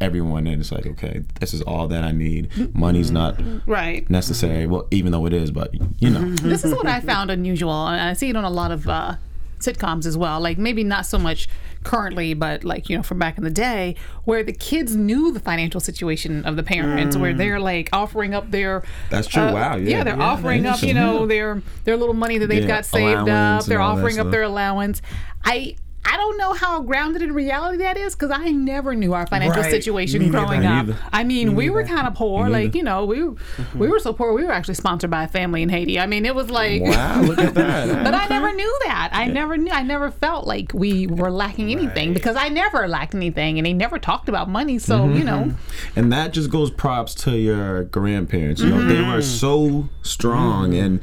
everyone 0.00 0.46
and 0.46 0.60
it's 0.60 0.70
like 0.72 0.86
okay 0.86 1.22
this 1.40 1.52
is 1.54 1.60
all 1.62 1.88
that 1.88 2.04
i 2.04 2.12
need 2.12 2.48
money's 2.74 3.10
not 3.10 3.40
Right. 3.66 4.08
necessary 4.10 4.66
well 4.66 4.86
even 4.90 5.12
though 5.12 5.26
it 5.26 5.32
is 5.32 5.50
but 5.50 5.72
you 6.00 6.10
know 6.10 6.20
this 6.36 6.64
is 6.64 6.72
what 6.74 6.86
I 6.86 7.00
found 7.00 7.30
unusual, 7.30 7.86
and 7.88 8.00
I 8.00 8.12
see 8.12 8.28
it 8.30 8.36
on 8.36 8.44
a 8.44 8.50
lot 8.50 8.70
of 8.70 8.88
uh, 8.88 9.16
sitcoms 9.60 10.06
as 10.06 10.16
well. 10.16 10.40
Like 10.40 10.56
maybe 10.58 10.84
not 10.84 11.04
so 11.06 11.18
much 11.18 11.48
currently, 11.84 12.34
but 12.34 12.64
like 12.64 12.88
you 12.88 12.96
know 12.96 13.02
from 13.02 13.18
back 13.18 13.36
in 13.38 13.44
the 13.44 13.50
day, 13.50 13.96
where 14.24 14.42
the 14.42 14.52
kids 14.52 14.94
knew 14.96 15.32
the 15.32 15.40
financial 15.40 15.80
situation 15.80 16.44
of 16.44 16.56
the 16.56 16.62
parents, 16.62 17.16
where 17.16 17.34
they're 17.34 17.60
like 17.60 17.88
offering 17.92 18.34
up 18.34 18.50
their 18.50 18.84
That's 19.10 19.26
true. 19.26 19.42
uh, 19.42 19.52
Wow, 19.52 19.76
yeah. 19.76 20.04
they're 20.04 20.16
Yeah, 20.16 20.22
offering 20.24 20.64
up 20.66 20.82
you 20.82 20.94
know 20.94 21.26
their 21.26 21.62
their 21.84 21.96
little 21.96 22.14
money 22.14 22.38
that 22.38 22.46
they've 22.48 22.62
Yeah, 22.62 22.68
got 22.68 22.84
saved 22.86 23.28
up. 23.28 23.64
They're 23.64 23.80
offering 23.80 24.18
up 24.18 24.24
stuff. 24.24 24.32
their 24.32 24.42
allowance. 24.44 25.02
I. 25.44 25.76
I 26.10 26.16
don't 26.16 26.38
know 26.38 26.52
how 26.54 26.80
grounded 26.80 27.20
in 27.22 27.32
reality 27.32 27.78
that 27.78 27.96
is 27.96 28.14
because 28.14 28.30
I 28.30 28.50
never 28.50 28.94
knew 28.94 29.12
our 29.12 29.26
financial 29.26 29.62
Right. 29.62 29.70
situation 29.70 30.22
Me 30.22 30.30
growing 30.30 30.62
neither. 30.62 30.92
up. 30.92 30.98
Me. 30.98 31.04
I 31.12 31.24
mean, 31.24 31.54
we 31.54 31.68
were 31.70 31.84
kind 31.84 32.06
of 32.06 32.14
poor. 32.14 32.46
Me 32.46 32.50
Like, 32.52 32.62
neither. 32.66 32.78
you 32.78 32.84
know, 32.84 33.04
we 33.04 33.22
were, 33.22 33.34
we 33.74 33.88
were 33.88 33.98
so 33.98 34.12
poor. 34.12 34.32
We 34.32 34.44
were 34.44 34.52
actually 34.52 34.74
sponsored 34.74 35.10
by 35.10 35.24
a 35.24 35.28
family 35.28 35.62
in 35.62 35.68
Haiti. 35.68 35.98
I 36.00 36.06
mean, 36.06 36.24
it 36.24 36.34
was 36.34 36.50
like, 36.50 36.82
wow 36.82 37.20
look 37.22 37.38
at 37.38 37.54
that 37.54 38.04
but 38.04 38.14
I 38.14 38.26
never 38.28 38.52
knew 38.54 38.78
that. 38.86 39.10
I 39.12 39.26
never 39.26 39.56
knew. 39.56 39.70
I 39.70 39.82
never 39.82 40.10
felt 40.10 40.46
like 40.46 40.72
we 40.74 41.06
were 41.06 41.30
lacking 41.30 41.70
anything 41.70 42.14
because 42.14 42.36
I 42.36 42.48
never 42.48 42.88
lacked 42.88 43.14
anything, 43.14 43.58
and 43.58 43.66
they 43.66 43.72
never 43.74 43.98
talked 43.98 44.28
about 44.28 44.48
money. 44.48 44.78
So 44.78 44.98
Mm-hmm. 45.00 45.16
you 45.18 45.24
know, 45.24 45.54
and 45.96 46.10
that 46.12 46.32
just 46.32 46.50
goes 46.50 46.70
props 46.70 47.14
to 47.16 47.36
your 47.36 47.84
grandparents 47.84 48.60
you 48.60 48.70
know 48.70 48.82
they 48.84 49.00
were 49.02 49.22
so 49.22 49.88
strong 50.02 50.74
and 50.74 51.00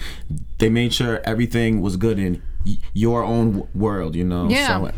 they 0.57 0.69
made 0.69 0.93
sure 0.93 1.21
everything 1.23 1.81
was 1.81 1.95
good 1.97 2.17
in 2.19 2.33
y- 2.33 2.39
your 2.93 3.23
own 3.23 3.67
world 3.75 4.15
you 4.15 4.23
know 4.23 4.49
Yeah. 4.49 4.67
so, 4.67 4.91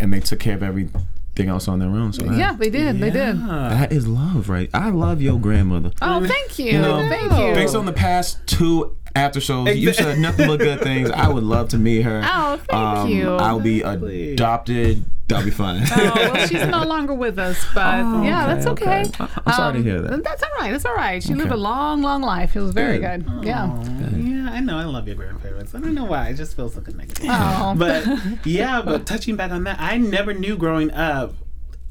and 0.00 0.12
they 0.12 0.20
took 0.20 0.38
care 0.40 0.54
of 0.54 0.62
everything 0.62 1.48
else 1.48 1.68
on 1.68 1.78
their 1.78 1.88
own 1.88 2.12
so 2.12 2.22
that- 2.24 2.36
yeah, 2.38 2.52
they 2.52 2.70
did. 2.70 2.98
They 3.00 3.10
did. 3.10 3.40
that 3.46 3.92
is 3.92 4.06
love 4.06 4.48
right 4.48 4.68
i 4.74 4.90
love 4.90 5.20
your 5.22 5.38
grandmother 5.38 5.90
Oh, 6.02 6.26
thank 6.26 6.58
you. 6.58 6.66
You 6.72 6.78
know, 6.80 6.98
thank 7.08 7.30
you. 7.32 7.54
Based 7.54 7.74
on 7.74 7.86
the 7.86 7.92
past 7.92 8.38
two 8.46 8.96
after 9.14 9.40
shows, 9.40 9.74
you 9.76 9.92
said 9.94 10.18
nothing 10.18 10.46
but 10.46 10.58
good 10.58 10.80
things. 10.82 11.10
I 11.10 11.28
would 11.28 11.42
love 11.42 11.68
to 11.70 11.78
meet 11.78 12.02
her. 12.02 12.18
Um, 12.18 12.24
Oh, 12.28 12.56
thank 12.68 13.10
you. 13.14 13.30
I'll 13.30 13.60
be 13.60 13.80
adopted 13.80 15.04
that'll 15.28 15.44
be 15.44 15.50
fine. 15.50 15.82
Oh, 15.90 16.12
well, 16.14 16.46
she's 16.48 16.66
no 16.66 16.84
longer 16.84 17.14
with 17.14 17.38
us, 17.38 17.64
but 17.74 18.00
Oh, 18.00 18.22
yeah, 18.22 18.44
okay, 18.44 18.54
that's 18.54 18.66
okay. 18.66 19.00
Um, 19.02 19.06
okay. 19.08 19.24
I- 19.24 19.42
I'm 19.46 19.52
sorry 19.54 19.72
to 19.78 19.82
hear 19.82 20.00
that. 20.02 20.22
That's 20.24 20.42
all 20.42 20.50
right. 20.60 20.70
That's 20.72 20.84
all 20.84 20.94
right. 20.94 21.22
She 21.22 21.34
lived 21.34 21.50
a 21.52 21.56
long, 21.56 22.02
long 22.02 22.22
life. 22.22 22.54
It 22.56 22.60
was 22.60 22.72
very 22.72 22.98
Good. 22.98 23.26
good. 23.26 23.44
Yeah. 23.44 23.66
Yeah, 24.16 24.50
I 24.52 24.60
know. 24.60 24.78
I 24.78 24.84
love 24.84 25.06
your 25.06 25.16
grandparents. 25.16 25.74
I 25.74 25.80
don't 25.80 25.94
know 25.94 26.04
why. 26.04 26.28
It 26.28 26.34
just 26.34 26.54
feels 26.56 26.74
so 26.74 26.80
connected. 26.80 27.26
Oh. 27.28 27.74
But 27.76 28.06
yeah, 28.44 28.82
but 28.82 29.06
touching 29.06 29.36
back 29.36 29.50
on 29.50 29.64
that, 29.64 29.78
I 29.80 29.96
never 29.98 30.32
knew 30.32 30.56
growing 30.56 30.90
up 30.92 31.34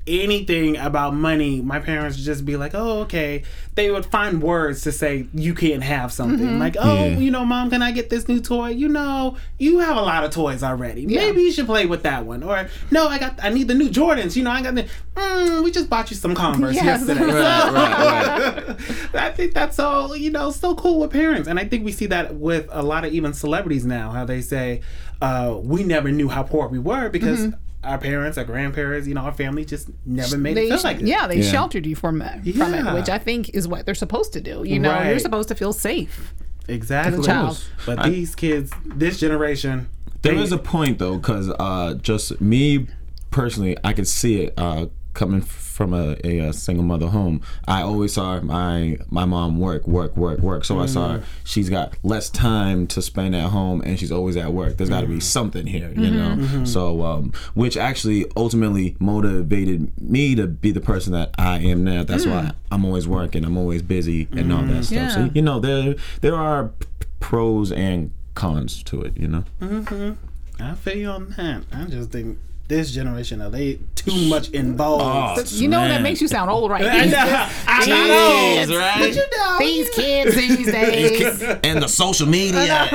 anything 0.08 0.78
about 0.78 1.14
money. 1.16 1.62
My 1.62 1.80
parents 1.80 2.18
would 2.18 2.26
just 2.26 2.46
be 2.46 2.56
like, 2.58 2.72
"Oh, 2.76 3.02
okay." 3.02 3.44
They 3.76 3.92
would 3.92 4.06
find 4.06 4.42
words 4.42 4.82
to 4.84 4.92
say 4.94 5.28
you 5.34 5.54
can't 5.54 5.84
have 5.84 6.12
something. 6.14 6.40
Mm-hmm. 6.48 6.60
Like, 6.60 6.78
"Oh, 6.80 6.94
Yeah. 7.06 7.18
you 7.18 7.30
know, 7.32 7.44
mom, 7.44 7.70
can 7.70 7.82
I 7.82 7.92
get 7.92 8.10
this 8.10 8.28
new 8.28 8.40
toy?" 8.40 8.70
You 8.70 8.88
know, 8.88 9.36
you 9.60 9.80
have 9.80 9.98
a 9.98 10.02
lot 10.02 10.24
of 10.24 10.32
toys 10.32 10.64
already. 10.64 11.06
Maybe 11.06 11.42
you 11.42 11.52
should 11.52 11.66
play 11.66 11.86
with 11.86 12.04
that 12.04 12.26
one. 12.26 12.44
Or, 12.44 12.68
"No, 12.92 13.08
I 13.08 13.18
got 13.20 13.40
I 13.44 13.50
need 13.50 13.68
the 13.68 13.74
new 13.74 13.90
Jordans." 13.90 14.36
You 14.36 14.44
know, 14.44 14.52
I 14.52 14.62
got 14.62 14.76
the 14.76 14.86
mm, 15.16 15.64
we 15.64 15.72
just 15.72 15.90
bought 15.90 16.10
you 16.12 16.16
some 16.18 16.36
Converse 16.36 16.76
Yes. 16.76 16.86
yesterday. 17.08 17.26
right, 17.26 17.72
right, 17.74 18.68
right. 18.68 18.80
I 19.16 19.32
think 19.32 19.54
that's 19.54 19.80
all, 19.80 20.16
you 20.16 20.30
know 20.32 20.52
so 20.52 20.76
cool 20.76 21.00
with 21.00 21.12
parents, 21.12 21.48
and 21.48 21.60
I 21.60 21.66
think 21.66 21.84
we 21.84 21.92
see 21.92 22.06
that 22.08 22.36
with 22.36 22.68
a 22.72 22.84
lot 22.84 23.06
of 23.06 23.14
even 23.14 23.34
celebrities 23.34 23.86
now. 23.86 24.12
How 24.12 24.24
they 24.26 24.42
say, 24.42 24.82
uh, 25.22 25.58
"We 25.62 25.84
never 25.84 26.12
knew 26.12 26.30
how 26.30 26.44
poor 26.44 26.68
we 26.68 26.80
were 26.80 27.10
because 27.10 27.50
our 27.86 27.98
parents, 27.98 28.38
our 28.38 28.44
grandparents, 28.44 29.08
you 29.08 29.14
know, 29.14 29.22
our 29.22 29.32
family 29.34 29.64
just 29.66 29.90
never 30.06 30.38
made 30.38 30.58
They, 30.58 30.66
it 30.68 30.70
feel 30.74 30.82
like 30.84 31.00
it." 31.02 31.08
yeah, 31.08 31.28
they 31.28 31.38
Yeah. 31.42 31.52
sheltered 31.52 31.86
you 31.86 31.96
from 31.96 32.22
it, 32.22 32.56
from 32.56 32.74
it, 32.74 32.94
which 32.94 33.10
I 33.10 33.18
think 33.18 33.50
is 33.54 33.68
what 33.68 33.86
they're 33.86 33.96
supposed 33.96 34.34
to 34.34 34.42
do. 34.42 34.64
You 34.66 34.80
know, 34.80 35.02
you're 35.04 35.20
supposed 35.20 35.50
to 35.50 35.56
feel 35.56 35.74
safe. 35.74 36.34
exactly. 36.68 37.20
As 37.20 37.26
child. 37.26 37.64
But 37.86 38.00
I- 38.00 38.10
these 38.10 38.34
kids, 38.36 38.72
this 38.86 39.20
generation, 39.20 39.88
There 40.24 40.34
they- 40.36 40.42
is 40.42 40.52
a 40.52 40.58
point 40.58 40.98
though, 41.00 41.18
because 41.18 41.50
uh, 41.60 41.94
just 42.02 42.42
me 42.42 42.88
personally, 43.32 43.78
I 43.84 43.94
could 43.94 44.08
see 44.08 44.42
it 44.42 44.54
uh, 44.58 44.88
coming 45.14 45.42
from 45.76 45.94
a, 45.94 46.16
a, 46.24 46.40
uh 46.40 46.52
single 46.54 46.86
mother 46.86 47.08
home. 47.08 47.42
I 47.68 47.82
always 47.82 48.14
saw 48.14 48.40
my 48.40 48.98
my 49.10 49.26
mom 49.26 49.60
work, 49.60 49.86
work, 49.86 50.16
work, 50.16 50.40
work. 50.40 50.64
So 50.64 50.80
I 50.80 50.86
saw 50.86 51.14
her, 51.14 51.24
she's 51.44 51.70
got 51.70 51.94
less 52.02 52.30
time 52.30 52.88
to 52.88 53.02
spend 53.02 53.36
at 53.36 53.50
home, 53.50 53.82
and 53.82 54.00
she's 54.00 54.12
always 54.12 54.38
at 54.38 54.54
work. 54.54 54.78
There's 54.78 54.90
got 54.90 55.02
to 55.02 55.08
be 55.08 55.16
mm-hmm. 55.16 55.20
something 55.20 55.68
here, 55.68 55.90
you 55.90 56.12
know. 56.12 56.30
Mm-hmm. 56.30 56.44
Mm-hmm. 56.46 56.66
So, 56.66 57.04
um, 57.04 57.34
which 57.56 57.76
actually 57.76 58.26
ultimately 58.38 58.96
motivated 59.00 59.92
me 60.02 60.34
to 60.36 60.48
be 60.48 60.72
the 60.72 60.82
person 60.82 61.12
that 61.12 61.32
I 61.38 61.60
am 61.60 61.84
now. 61.84 62.04
That's 62.04 62.26
mm. 62.26 62.32
why 62.32 62.52
I'm 62.72 62.86
always 62.86 63.08
working. 63.08 63.44
I'm 63.44 63.58
always 63.58 63.82
busy 63.82 64.30
and 64.32 64.54
all 64.54 64.64
that 64.64 64.86
stuff. 64.86 64.96
Yeah. 64.96 65.10
So 65.10 65.30
you 65.34 65.42
know, 65.42 65.60
there 65.60 65.96
there 66.22 66.36
are 66.36 66.72
pros 67.20 67.72
and 67.72 68.12
cons 68.34 68.82
to 68.84 69.02
it. 69.02 69.18
You 69.18 69.28
know. 69.28 70.18
I 70.60 70.74
feel 70.76 70.98
you 70.98 71.10
on 71.10 71.30
that. 71.32 71.64
I 71.74 71.84
just 71.86 72.12
think 72.12 72.38
this 72.68 72.92
generation 72.92 73.42
are 73.42 73.50
they 73.50 73.80
too 74.06 74.28
much 74.30 74.50
involved. 74.50 75.40
Oh, 75.40 75.44
You 75.56 75.68
know 75.68 75.88
that 75.88 76.02
makes 76.02 76.22
you 76.22 76.28
sound 76.28 76.50
old, 76.50 76.72
I 76.72 76.76
right? 76.82 77.10
know. 77.10 77.48
I 77.68 77.82
Kids, 77.86 78.70
know. 78.72 78.78
right? 78.78 79.00
But 79.00 79.16
you 79.16 79.24
know, 79.38 79.56
These 79.60 79.90
kids 79.90 80.36
these 80.36 80.66
days. 80.72 81.42
and 81.64 81.82
the 81.82 81.88
social 81.88 82.28
media. 82.28 82.88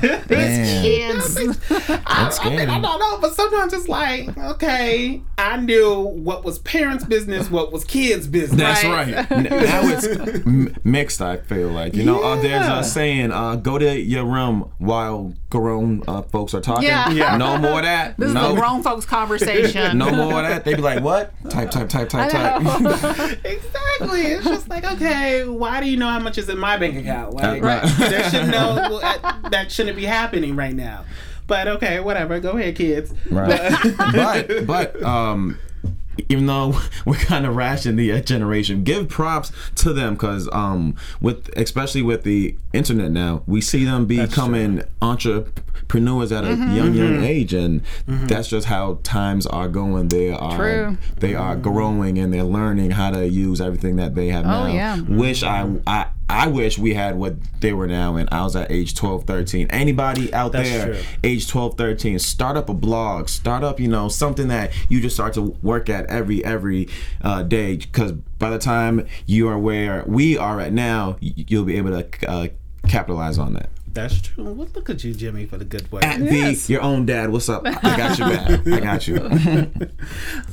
these 0.28 0.80
Kids. 0.82 1.36
I, 1.70 2.02
That's 2.06 2.40
I, 2.40 2.50
mean. 2.50 2.68
I 2.68 2.80
don't 2.80 2.98
know, 2.98 3.18
but 3.20 3.34
sometimes 3.34 3.72
it's 3.72 3.88
like, 3.88 4.36
okay, 4.36 5.22
I 5.38 5.56
knew 5.58 6.00
what 6.00 6.44
was 6.44 6.58
parents' 6.60 7.04
business, 7.04 7.50
what 7.50 7.72
was 7.72 7.84
kids' 7.84 8.26
business. 8.26 8.58
That's 8.60 8.84
Right. 8.84 9.14
right. 9.30 9.30
Now 9.70 9.80
it's 9.84 10.84
mixed. 10.84 11.20
I 11.22 11.36
feel 11.38 11.68
like 11.68 11.94
you 11.94 12.04
know. 12.04 12.22
Uh, 12.22 12.40
there's 12.40 12.66
a 12.66 12.82
saying: 12.84 13.32
uh, 13.32 13.56
"Go 13.56 13.78
to 13.78 13.98
your 13.98 14.24
room 14.24 14.70
while 14.78 15.34
grown 15.50 16.02
uh, 16.08 16.22
folks 16.22 16.54
are 16.54 16.60
talking." 16.60 16.84
Yeah. 16.88 17.10
Yeah. 17.10 17.36
No 17.36 17.58
more 17.58 17.80
that. 17.82 18.16
This 18.18 18.32
no. 18.32 18.48
is 18.48 18.52
a 18.52 18.60
grown 18.60 18.82
folks 18.82 19.04
conversation. 19.06 19.98
no 19.98 20.10
more 20.10 20.29
of 20.38 20.50
that. 20.50 20.64
They 20.64 20.74
be 20.74 20.82
like, 20.82 21.02
"What?" 21.02 21.32
Type, 21.50 21.70
type, 21.70 21.88
type, 21.88 22.08
type, 22.08 22.30
type. 22.30 22.60
exactly. 23.44 24.22
It's 24.22 24.44
just 24.44 24.68
like, 24.68 24.84
okay, 24.84 25.44
why 25.44 25.80
do 25.80 25.88
you 25.88 25.96
know 25.96 26.08
how 26.08 26.20
much 26.20 26.38
is 26.38 26.48
in 26.48 26.58
my 26.58 26.76
bank 26.76 26.96
account? 26.96 27.34
Like, 27.34 27.62
Right. 27.62 27.82
there 27.98 28.30
should 28.30 28.48
no 28.48 28.74
well, 28.74 29.00
uh, 29.02 29.48
that 29.50 29.70
shouldn't 29.72 29.96
be 29.96 30.04
happening 30.04 30.56
right 30.56 30.74
now. 30.74 31.04
But 31.46 31.66
okay, 31.68 32.00
whatever. 32.00 32.38
Go 32.40 32.52
ahead, 32.52 32.76
kids. 32.76 33.12
Right. 33.30 33.72
but 33.96 34.66
but 34.66 35.02
um 35.02 35.58
even 36.28 36.46
though 36.46 36.78
we're 37.04 37.14
kind 37.16 37.46
of 37.46 37.56
rash 37.56 37.86
in 37.86 37.96
the 37.96 38.12
uh, 38.12 38.20
generation, 38.20 38.84
give 38.84 39.08
props 39.08 39.50
to 39.76 39.92
them 39.92 40.14
because 40.14 40.48
um 40.52 40.94
with 41.20 41.48
especially 41.56 42.02
with 42.02 42.22
the 42.24 42.56
internet 42.72 43.10
now, 43.10 43.42
we 43.46 43.60
see 43.60 43.84
them 43.84 44.06
becoming 44.06 44.82
entrepreneurs 45.02 45.52
at 45.94 46.44
a 46.44 46.54
young 46.74 46.94
young 46.94 47.22
age, 47.22 47.52
and 47.54 47.82
that's 48.06 48.48
just 48.48 48.66
how 48.66 48.98
times 49.02 49.46
are 49.46 49.68
going. 49.68 50.08
They 50.08 50.30
are 50.30 50.56
True. 50.56 50.98
they 51.18 51.34
are 51.34 51.56
growing 51.56 52.18
and 52.18 52.32
they're 52.32 52.42
learning 52.42 52.92
how 52.92 53.10
to 53.10 53.28
use 53.28 53.60
everything 53.60 53.96
that 53.96 54.14
they 54.14 54.28
have 54.28 54.44
now. 54.44 54.66
yeah. 54.66 55.00
Wish 55.00 55.42
I 55.42 55.68
I. 55.86 56.06
I 56.32 56.46
wish 56.46 56.78
we 56.78 56.94
had 56.94 57.16
what 57.18 57.34
they 57.58 57.72
were 57.72 57.88
now 57.88 58.14
and 58.14 58.28
I 58.30 58.44
was 58.44 58.54
at 58.54 58.70
age 58.70 58.94
12, 58.94 59.24
13. 59.24 59.66
Anybody 59.70 60.32
out 60.32 60.52
That's 60.52 60.68
there 60.70 60.94
true. 60.94 61.02
age 61.24 61.48
12 61.48 61.76
13 61.76 62.20
start 62.20 62.56
up 62.56 62.68
a 62.68 62.72
blog 62.72 63.28
start 63.28 63.64
up 63.64 63.80
you 63.80 63.88
know 63.88 64.08
something 64.08 64.46
that 64.46 64.70
you 64.88 65.00
just 65.00 65.16
start 65.16 65.34
to 65.34 65.42
work 65.60 65.88
at 65.88 66.06
every 66.06 66.44
every 66.44 66.88
uh, 67.22 67.42
day 67.42 67.78
because 67.78 68.12
by 68.12 68.48
the 68.48 68.60
time 68.60 69.08
you 69.26 69.48
are 69.48 69.58
where 69.58 70.04
we 70.06 70.38
are 70.38 70.60
at 70.60 70.72
now 70.72 71.16
you'll 71.20 71.64
be 71.64 71.76
able 71.76 72.00
to 72.00 72.30
uh, 72.30 72.46
capitalize 72.86 73.36
on 73.36 73.54
that 73.54 73.68
That's 73.92 74.20
true. 74.20 74.44
Well, 74.44 74.68
look 74.74 74.88
at 74.88 75.02
you, 75.04 75.12
Jimmy, 75.14 75.46
for 75.46 75.56
the 75.58 75.64
good 75.64 75.90
way. 75.90 76.00
at 76.02 76.20
Yes. 76.20 76.66
the 76.66 76.74
your 76.74 76.82
own 76.82 77.06
dad 77.06 77.30
what's 77.30 77.48
up 77.48 77.62
i 77.66 77.72
got 77.96 78.18
you 78.18 78.24
back 78.24 78.66
i 78.68 78.80
got 78.80 79.08
you 79.08 79.18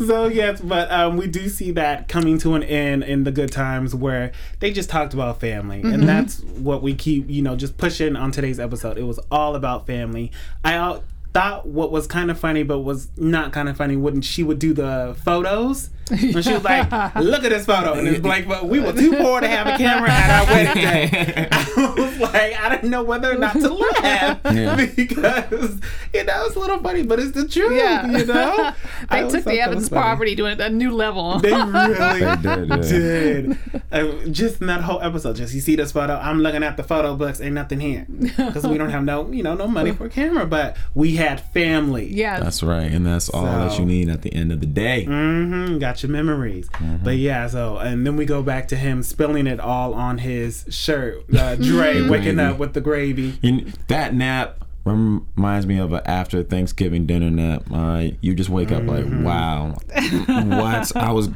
So 0.08 0.28
yes, 0.28 0.62
but 0.62 0.92
um, 0.92 1.18
we 1.18 1.28
do 1.28 1.50
see 1.50 1.72
that 1.72 2.08
coming 2.08 2.38
to 2.40 2.56
an 2.56 2.64
end 2.64 3.04
in 3.04 3.24
the 3.24 3.32
good 3.32 3.52
times 3.52 3.94
where 3.96 4.32
they 4.60 4.72
just 4.72 4.90
talked 4.90 5.14
about 5.14 5.40
family, 5.40 5.78
Mm-hmm. 5.82 5.94
and 5.94 6.08
that's 6.10 6.42
what 6.42 6.82
we 6.82 6.94
keep, 6.96 7.30
you 7.30 7.42
know, 7.42 7.56
just 7.56 7.78
pushing 7.78 8.16
on 8.16 8.32
today's 8.32 8.60
episode. 8.60 8.98
It 8.98 9.04
was 9.04 9.20
all 9.32 9.56
about 9.56 9.86
family. 9.88 10.32
I 10.64 11.00
thought 11.34 11.68
what 11.68 11.92
was 11.92 12.08
kind 12.08 12.32
of 12.32 12.40
funny, 12.40 12.64
but 12.64 12.80
was 12.80 13.10
not 13.18 13.52
kind 13.54 13.70
of 13.70 13.78
funny 13.78 13.96
when 13.96 14.22
she 14.22 14.44
would 14.44 14.60
do 14.60 14.74
the 14.74 15.16
photos. 15.24 15.90
When 16.10 16.42
she 16.44 16.54
was 16.54 16.64
like, 16.64 16.90
"Look 17.16 17.44
at 17.44 17.50
this 17.50 17.66
photo," 17.66 17.94
and 17.94 18.08
it's 18.08 18.24
like, 18.26 18.48
"But 18.48 18.68
we 18.68 18.80
were 18.80 18.94
too 18.94 19.14
poor 19.18 19.42
to 19.42 19.48
have 19.48 19.68
a 19.68 19.78
camera 19.78 20.10
at 20.10 20.48
our 20.48 20.54
wedding 20.54 20.84
day." 20.84 21.48
I 21.52 21.94
was 21.98 22.18
like, 22.20 22.60
I 22.60 22.70
didn't 22.70 22.90
know 22.90 23.04
whether 23.04 23.32
or 23.32 23.38
not 23.38 23.54
to 23.54 23.70
laugh 23.74 24.40
Yeah. 24.46 24.76
because 24.96 25.80
you 26.14 26.24
know 26.24 26.46
it's 26.46 26.56
a 26.56 26.60
little 26.60 26.80
funny, 26.80 27.04
but 27.04 27.20
it's 27.20 27.32
the 27.32 27.48
truth. 27.48 27.74
Yeah. 27.74 28.06
You 28.08 28.26
know, 28.26 28.74
they 29.10 29.18
always 29.20 29.34
took 29.34 29.44
the 29.46 29.60
Evans 29.60 29.90
funny. 29.90 30.02
property 30.02 30.36
to 30.38 30.46
a, 30.46 30.66
a 30.66 30.70
new 30.70 30.92
level. 30.92 31.40
They 31.40 31.52
really 31.52 31.94
They 31.94 32.36
did, 32.42 32.70
yeah. 32.70 32.78
did. 32.78 33.58
Uh, 33.92 34.28
just 34.30 34.62
in 34.62 34.68
that 34.68 34.82
whole 34.82 35.02
episode, 35.02 35.36
just 35.36 35.54
you 35.54 35.62
see 35.62 35.76
this 35.76 35.92
photo. 35.92 36.16
I'm 36.16 36.40
looking 36.42 36.64
at 36.64 36.78
the 36.78 36.84
photo 36.84 37.16
books. 37.16 37.40
Ain't 37.42 37.54
nothing 37.56 37.80
here 37.80 38.06
because 38.10 38.66
we 38.66 38.78
don't 38.78 38.90
have 38.90 39.04
no, 39.04 39.30
you 39.32 39.44
know, 39.44 39.54
no 39.56 39.68
money 39.68 39.92
for 39.92 40.06
a 40.06 40.10
camera. 40.10 40.46
But 40.46 40.78
we 40.96 41.16
had 41.16 41.40
family. 41.54 42.08
yes. 42.14 42.42
that's 42.44 42.64
right 42.64 42.92
and 42.92 43.06
that's 43.06 43.30
all 43.30 43.44
that 43.44 43.78
you 43.80 43.86
need 43.86 44.10
at 44.10 44.22
the 44.22 44.34
end 44.34 44.52
of 44.52 44.60
the 44.60 44.66
day 44.66 45.06
Mm-hmm. 45.08 45.78
Got 45.80 45.97
your 46.04 46.12
memories. 46.12 46.70
Mm-hmm. 46.70 47.04
But 47.04 47.18
yeah, 47.18 47.48
so 47.48 47.78
and 47.78 48.06
then 48.06 48.16
we 48.18 48.26
go 48.26 48.44
back 48.44 48.68
to 48.70 48.76
him 48.76 49.04
spilling 49.04 49.48
it 49.48 49.60
all 49.60 49.94
on 49.94 50.20
his 50.20 50.66
shirt. 50.70 51.24
Uh, 51.34 51.56
Dre 51.56 52.02
waking 52.10 52.40
up 52.40 52.58
with 52.58 52.74
the 52.74 52.82
gravy. 52.82 53.38
You 53.42 53.72
that 53.88 54.14
nap 54.14 54.64
reminds 54.86 55.66
me 55.66 55.78
of 55.78 55.94
an 55.94 56.02
after 56.06 56.44
Thanksgiving 56.44 57.06
dinner 57.06 57.30
nap. 57.30 57.64
Right, 57.70 58.18
you 58.22 58.34
just 58.34 58.50
wake 58.50 58.72
up 58.72 58.84
like, 58.84 59.06
mm-hmm. 59.06 59.24
wow, 59.24 59.76
what? 60.62 60.96
I 60.96 61.12
was, 61.12 61.30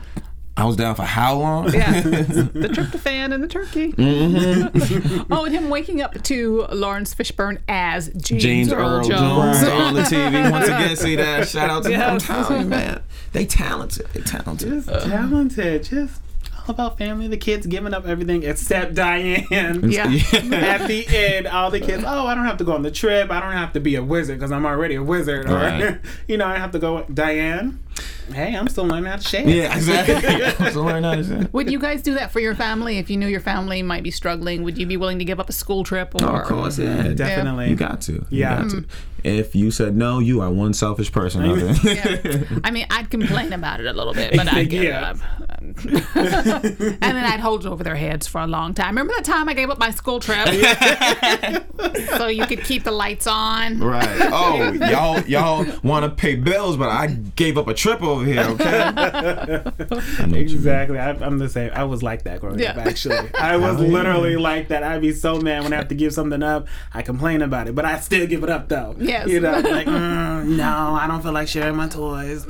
I 0.58 0.66
was 0.66 0.76
down 0.76 0.96
for 0.96 1.04
how 1.04 1.36
long? 1.38 1.74
Yeah, 1.74 2.02
the 2.02 2.70
tryptophan 2.72 3.34
and 3.34 3.42
the 3.44 3.48
turkey. 3.48 3.94
Mm-hmm. 3.94 5.32
oh, 5.34 5.46
and 5.46 5.56
him 5.56 5.70
waking 5.70 6.02
up 6.02 6.22
to 6.24 6.66
Laurence 6.72 7.16
Fishburne 7.16 7.60
as 7.68 8.10
James, 8.10 8.44
James 8.44 8.74
Earl 8.74 9.04
Jones 9.04 9.64
Right. 9.64 9.72
on 9.72 9.94
the 9.94 10.02
TV 10.02 10.52
once 10.52 10.66
again. 10.68 10.96
See 10.96 11.16
that? 11.16 11.48
Shout 11.48 11.70
out 11.70 11.84
to 11.84 11.90
them. 11.90 12.00
Yes. 12.00 12.26
telling 12.28 12.62
you, 12.64 12.68
man. 12.68 13.02
They 13.32 13.46
talented. 13.46 14.08
They 14.14 14.22
talented. 14.22 14.70
Just 14.86 14.88
talented. 15.08 15.84
Just 15.84 16.22
all 16.58 16.66
about 16.76 16.98
family. 16.98 17.28
The 17.28 17.38
kids 17.38 17.66
giving 17.66 17.94
up 17.94 18.06
everything 18.06 18.44
except 18.44 18.94
Diane. 18.94 19.48
Yeah. 19.50 20.04
At 20.52 20.86
the 20.88 21.06
end, 21.08 21.48
all 21.48 21.72
the 21.72 21.80
kids, 21.80 22.04
oh, 22.06 22.28
I 22.28 22.36
don't 22.36 22.46
have 22.46 22.58
to 22.58 22.64
go 22.66 22.74
on 22.74 22.82
the 22.84 22.92
trip. 22.92 23.32
I 23.32 23.40
don't 23.40 23.54
have 23.54 23.74
to 23.74 23.80
be 23.80 23.96
a 23.96 24.04
wizard 24.04 24.38
because 24.38 24.52
I'm 24.52 24.66
already 24.66 24.96
a 24.96 25.02
wizard. 25.04 25.50
Or, 25.50 25.56
Right. 25.56 25.98
you 26.28 26.38
know, 26.38 26.46
I 26.46 26.58
have 26.58 26.72
to 26.72 26.80
go. 26.80 27.04
Diane, 27.12 27.80
Hey, 28.34 28.56
I'm 28.56 28.68
still 28.70 28.86
learning 28.86 29.10
how 29.10 29.18
to 29.18 29.24
share. 29.28 29.48
Yeah, 29.48 29.76
exactly. 29.76 30.72
so 30.72 30.84
learn 30.84 31.04
how 31.04 31.16
to 31.16 31.24
say. 31.24 31.48
Would 31.52 31.70
you 31.70 31.80
guys 31.80 32.02
do 32.02 32.14
that 32.14 32.32
for 32.32 32.40
your 32.40 32.56
family 32.56 32.98
if 32.98 33.10
you 33.10 33.18
knew 33.18 33.28
your 33.28 33.42
family 33.42 33.82
might 33.84 34.04
be 34.04 34.12
struggling? 34.12 34.64
Would 34.64 34.78
you 34.78 34.86
be 34.86 34.96
willing 34.98 35.20
to 35.20 35.26
give 35.26 35.40
up 35.40 35.50
a 35.50 35.54
school 35.54 35.84
trip? 35.84 36.16
Or, 36.16 36.24
Oh, 36.24 36.36
of 36.38 36.48
course, 36.48 36.80
yeah. 36.80 37.10
Definitely. 37.10 37.70
You 37.70 37.76
got 37.76 38.02
to. 38.02 38.14
You 38.14 38.26
Yeah. 38.30 38.62
got 38.62 38.70
to. 38.72 38.76
Mm. 38.78 38.86
If 39.24 39.54
you 39.56 39.70
said 39.70 39.96
no, 39.96 40.18
you 40.18 40.42
are 40.42 40.50
one 40.50 40.74
selfish 40.74 41.12
person. 41.12 41.44
out 41.46 41.56
there. 41.60 41.76
Yeah. 41.84 42.44
I 42.64 42.72
mean, 42.72 42.88
I'd 42.90 43.12
complain 43.12 43.54
about 43.54 43.80
it 43.80 43.86
a 43.86 43.94
little 43.94 44.14
bit, 44.16 44.36
but 44.36 44.52
I'd 44.52 44.70
give 44.70 44.84
Yeah. 44.86 45.12
up. 45.12 45.18
and 45.62 47.00
then 47.02 47.24
I'd 47.24 47.40
hold 47.40 47.66
it 47.66 47.70
over 47.70 47.84
their 47.84 47.96
heads 47.96 48.26
for 48.28 48.42
a 48.42 48.48
long 48.48 48.74
time. 48.74 48.88
Remember 48.90 49.14
the 49.16 49.24
time 49.24 49.48
I 49.48 49.54
gave 49.54 49.70
up 49.70 49.78
my 49.78 49.92
school 49.92 50.20
trip? 50.20 50.48
so 52.18 52.28
you 52.28 52.46
could 52.48 52.64
keep 52.64 52.84
the 52.84 52.92
lights 52.92 53.28
on. 53.28 53.80
Right. 53.80 54.18
Oh, 54.32 54.72
y'all 54.74 55.20
y'all 55.28 55.66
want 55.84 56.04
to 56.06 56.10
pay 56.10 56.36
bills, 56.36 56.78
but 56.78 56.90
I 56.90 57.08
gave 57.36 57.58
up 57.60 57.68
a 57.68 57.74
trip 57.82 58.02
over 58.04 58.24
here. 58.24 58.41
Okay. 58.41 58.84
I 58.96 59.56
know 59.58 59.62
what 59.88 60.20
you 60.20 60.28
mean. 60.28 60.36
Exactly. 60.36 61.00
I, 61.00 61.10
I'm 61.12 61.39
the 61.39 61.50
same. 61.50 61.72
I 61.74 61.84
was 61.84 62.04
like 62.04 62.24
that 62.24 62.39
growing 62.39 62.60
Yeah. 62.60 62.72
up. 62.72 62.78
Actually, 62.86 63.34
I 63.39 63.58
was 63.58 63.80
literally 63.80 64.36
like 64.38 64.67
that. 64.67 64.84
I'd 64.84 65.02
be 65.02 65.12
so 65.13 65.39
mad 65.39 65.63
when 65.63 65.74
I 65.74 65.78
have 65.78 65.88
to 65.88 65.96
give 65.96 66.13
something 66.13 66.44
up. 66.44 66.67
I 66.94 67.02
complain 67.02 67.41
about 67.41 67.67
it, 67.67 67.74
but 67.76 67.84
I 67.86 68.00
still 68.00 68.28
give 68.28 68.44
it 68.44 68.50
up 68.50 68.67
though. 68.70 68.96
Yes. 69.00 69.28
You 69.28 69.39
know, 69.39 69.60
like 69.60 69.88
mm, 69.88 70.46
no, 70.58 70.98
I 71.00 71.08
don't 71.08 71.22
feel 71.24 71.32
like 71.34 71.48
sharing 71.48 71.76
my 71.76 71.88
toys. 71.88 72.46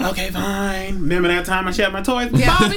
okay, 0.00 0.30
fine. 0.30 0.94
Remember 1.00 1.28
that 1.28 1.44
time 1.46 1.66
I 1.66 1.72
shared 1.72 1.92
my 1.92 2.02
toys 2.02 2.30
with 2.30 2.46
Bobby? 2.46 2.76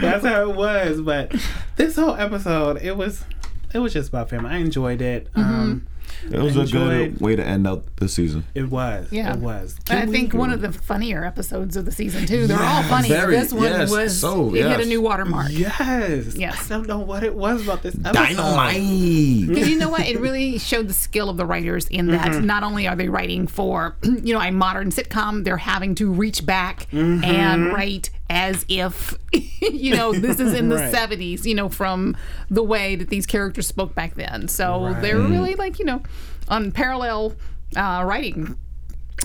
That's 0.00 0.24
how 0.24 0.50
it 0.50 0.54
was. 0.56 1.00
But 1.00 1.34
this 1.76 1.96
whole 1.96 2.14
episode, 2.14 2.82
it 2.82 2.96
was, 2.96 3.24
it 3.72 3.78
was 3.78 3.92
just 3.92 4.08
about 4.10 4.28
family. 4.30 4.50
I 4.50 4.56
enjoyed 4.58 5.00
it. 5.02 5.28
Um, 5.34 5.86
It 6.30 6.38
was 6.40 6.56
a 6.56 6.66
good 6.66 7.20
way 7.20 7.36
to 7.36 7.44
end 7.44 7.66
out 7.66 7.84
the 7.96 8.08
season. 8.08 8.44
it 8.54 8.70
was. 8.70 9.08
Yeah. 9.10 9.34
It 9.34 9.40
was. 9.40 9.76
And 9.90 9.98
I 10.00 10.04
we- 10.06 10.12
think 10.12 10.34
one 10.34 10.50
of 10.50 10.60
the 10.60 10.72
funnier 10.72 11.24
episodes 11.24 11.76
of 11.76 11.84
the 11.84 11.92
season 11.92 12.26
too. 12.26 12.46
They're 12.46 12.58
all 12.62 12.82
funny. 12.84 13.08
Very- 13.08 13.36
this 13.36 13.52
one 13.52 13.64
yes. 13.64 13.90
was 13.90 14.18
So, 14.18 14.54
it 14.54 14.64
hit 14.66 14.66
a 14.66 14.78
yes. 14.80 14.86
new 14.88 15.00
watermark. 15.02 15.48
Yes. 15.50 16.36
Yes. 16.36 16.70
I 16.70 16.74
don't 16.74 16.88
know 16.88 16.98
what 16.98 17.22
it 17.24 17.34
was 17.34 17.62
about 17.62 17.82
this 17.82 17.94
episode. 17.94 18.12
Dynamite. 18.14 19.48
Because 19.48 19.68
you 19.68 19.78
know 19.78 19.88
what? 19.90 20.06
It 20.06 20.18
really 20.20 20.58
showed 20.58 20.88
the 20.88 20.94
skill 20.94 21.28
of 21.28 21.36
the 21.36 21.46
writers 21.46 21.86
in 21.88 22.06
that 22.08 22.24
Mm-hmm. 22.32 22.46
not 22.46 22.62
only 22.62 22.88
are 22.88 22.96
they 22.96 23.08
writing 23.08 23.46
for, 23.46 23.96
you 24.02 24.32
know, 24.34 24.40
a 24.40 24.50
modern 24.50 24.90
sitcom, 24.90 25.44
they're 25.44 25.56
having 25.58 25.94
to 25.96 26.10
reach 26.12 26.44
back 26.46 26.86
Mm-hmm. 26.90 27.24
and 27.24 27.66
write 27.72 28.10
as 28.30 28.64
if, 28.68 29.14
you 29.60 29.94
know, 29.94 30.12
this 30.12 30.40
is 30.40 30.54
in 30.54 30.68
the 30.68 30.76
Right. 30.76 30.92
70s, 30.94 31.44
you 31.44 31.54
know, 31.54 31.68
from 31.68 32.16
the 32.50 32.62
way 32.62 32.96
that 32.96 33.08
these 33.10 33.26
characters 33.26 33.66
spoke 33.66 33.94
back 33.94 34.14
then. 34.14 34.48
So 34.48 34.86
Right. 34.86 35.02
they're 35.02 35.18
really 35.18 35.54
like, 35.54 35.78
you 35.78 35.84
know, 35.84 36.02
on 36.48 36.72
parallel 36.72 37.34
uh, 37.76 38.02
writing 38.06 38.56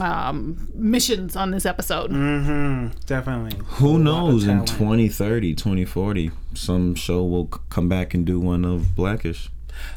um, 0.02 0.70
missions 0.76 1.36
on 1.36 1.52
this 1.52 1.66
episode. 1.66 2.12
Mm-hmm. 2.12 2.98
Definitely. 3.06 3.60
Who 3.66 3.88
A 3.88 3.90
lot 3.90 3.96
of 3.98 4.02
knows 4.04 4.44
in 4.44 4.50
talent. 4.66 4.68
2030, 4.70 5.56
2040, 5.56 6.32
some 6.54 6.96
show 6.96 7.24
will 7.26 7.50
c- 7.54 7.60
come 7.70 7.90
back 7.90 8.14
and 8.14 8.26
do 8.26 8.40
one 8.40 8.64
of 8.66 8.96
Blackish. 8.96 9.50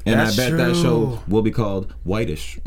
And 0.06 0.18
That's 0.18 0.38
I 0.38 0.50
bet 0.50 0.58
that 0.58 0.74
show 0.76 1.20
will 1.28 1.42
be 1.42 1.50
called 1.50 1.92
Whitish. 2.04 2.58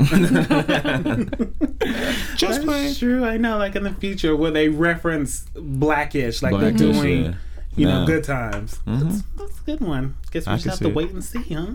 Just 2.36 2.62
playing. 2.62 2.86
That's 2.86 2.98
true. 2.98 3.24
I 3.24 3.36
know. 3.36 3.58
Like 3.58 3.76
in 3.76 3.82
the 3.82 3.92
future, 3.92 4.34
where 4.36 4.50
they 4.50 4.68
reference 4.68 5.40
Blackish, 5.54 6.42
like 6.42 6.52
Blackish, 6.52 6.78
they're 6.80 6.92
doing, 6.92 7.24
yeah. 7.24 7.34
you 7.76 7.86
know, 7.86 8.00
Yeah. 8.00 8.06
good 8.06 8.24
times. 8.24 8.78
Mm-hmm. 8.86 9.08
That's, 9.08 9.22
that's 9.38 9.58
a 9.60 9.62
good 9.64 9.80
one. 9.80 10.16
Guess 10.30 10.46
we 10.46 10.52
I 10.52 10.56
just 10.56 10.66
have 10.66 10.78
see 10.78 10.84
to 10.84 10.90
it. 10.90 10.96
wait 10.96 11.10
and 11.10 11.24
see, 11.24 11.42
huh? 11.54 11.74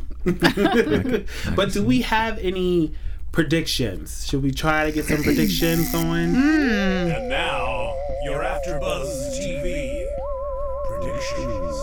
but 1.56 1.72
do 1.72 1.84
we 1.84 2.02
have 2.02 2.38
any 2.40 2.94
predictions? 3.32 4.26
Should 4.28 4.44
we 4.44 4.52
try 4.52 4.86
to 4.86 4.92
get 4.92 5.06
some 5.06 5.24
predictions 5.24 5.92
going? 5.92 6.34
Hmm. 6.34 6.40
And 7.12 7.30
now, 7.30 7.96
your 8.24 8.44
AfterBuzz 8.44 9.38
TV 9.40 10.06
predictions. 10.88 11.76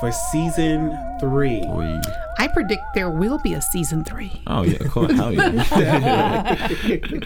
For 0.00 0.10
season 0.12 0.96
three. 1.20 1.60
We- 1.66 2.00
I 2.38 2.48
predict 2.48 2.82
there 2.94 3.10
will 3.10 3.38
be 3.38 3.54
a 3.54 3.62
season 3.62 4.04
three. 4.04 4.42
Oh, 4.46 4.62
yeah, 4.62 4.82
of 4.84 4.90
course. 4.90 5.12
Hell 5.12 5.32
yeah. 5.32 6.68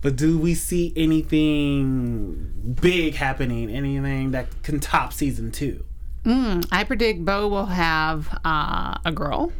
But 0.00 0.16
do 0.16 0.38
we 0.38 0.54
see 0.54 0.94
anything 0.96 2.76
big 2.80 3.14
happening? 3.16 3.68
Anything 3.68 4.30
that 4.30 4.46
can 4.62 4.80
top 4.80 5.12
season 5.12 5.50
two? 5.52 5.84
I 6.24 6.84
predict 6.86 7.24
Bow 7.24 7.48
will 7.48 7.66
have 7.66 8.28
uh, 8.44 8.96
a 9.04 9.12
girl. 9.12 9.52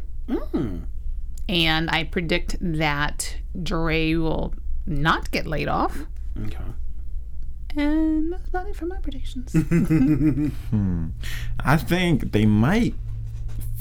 And 1.48 1.90
I 1.90 2.04
predict 2.04 2.56
that 2.60 3.36
Dre 3.62 4.14
will 4.14 4.54
not 4.86 5.30
get 5.30 5.46
laid 5.46 5.68
off. 5.68 5.98
Okay. 6.40 6.56
And 7.76 8.32
that's 8.32 8.48
about 8.48 8.68
it 8.68 8.76
for 8.76 8.86
my 8.86 8.98
predictions. 8.98 9.52
Hmm. 10.72 11.08
I 11.60 11.76
think 11.76 12.32
they 12.32 12.46
might 12.46 12.94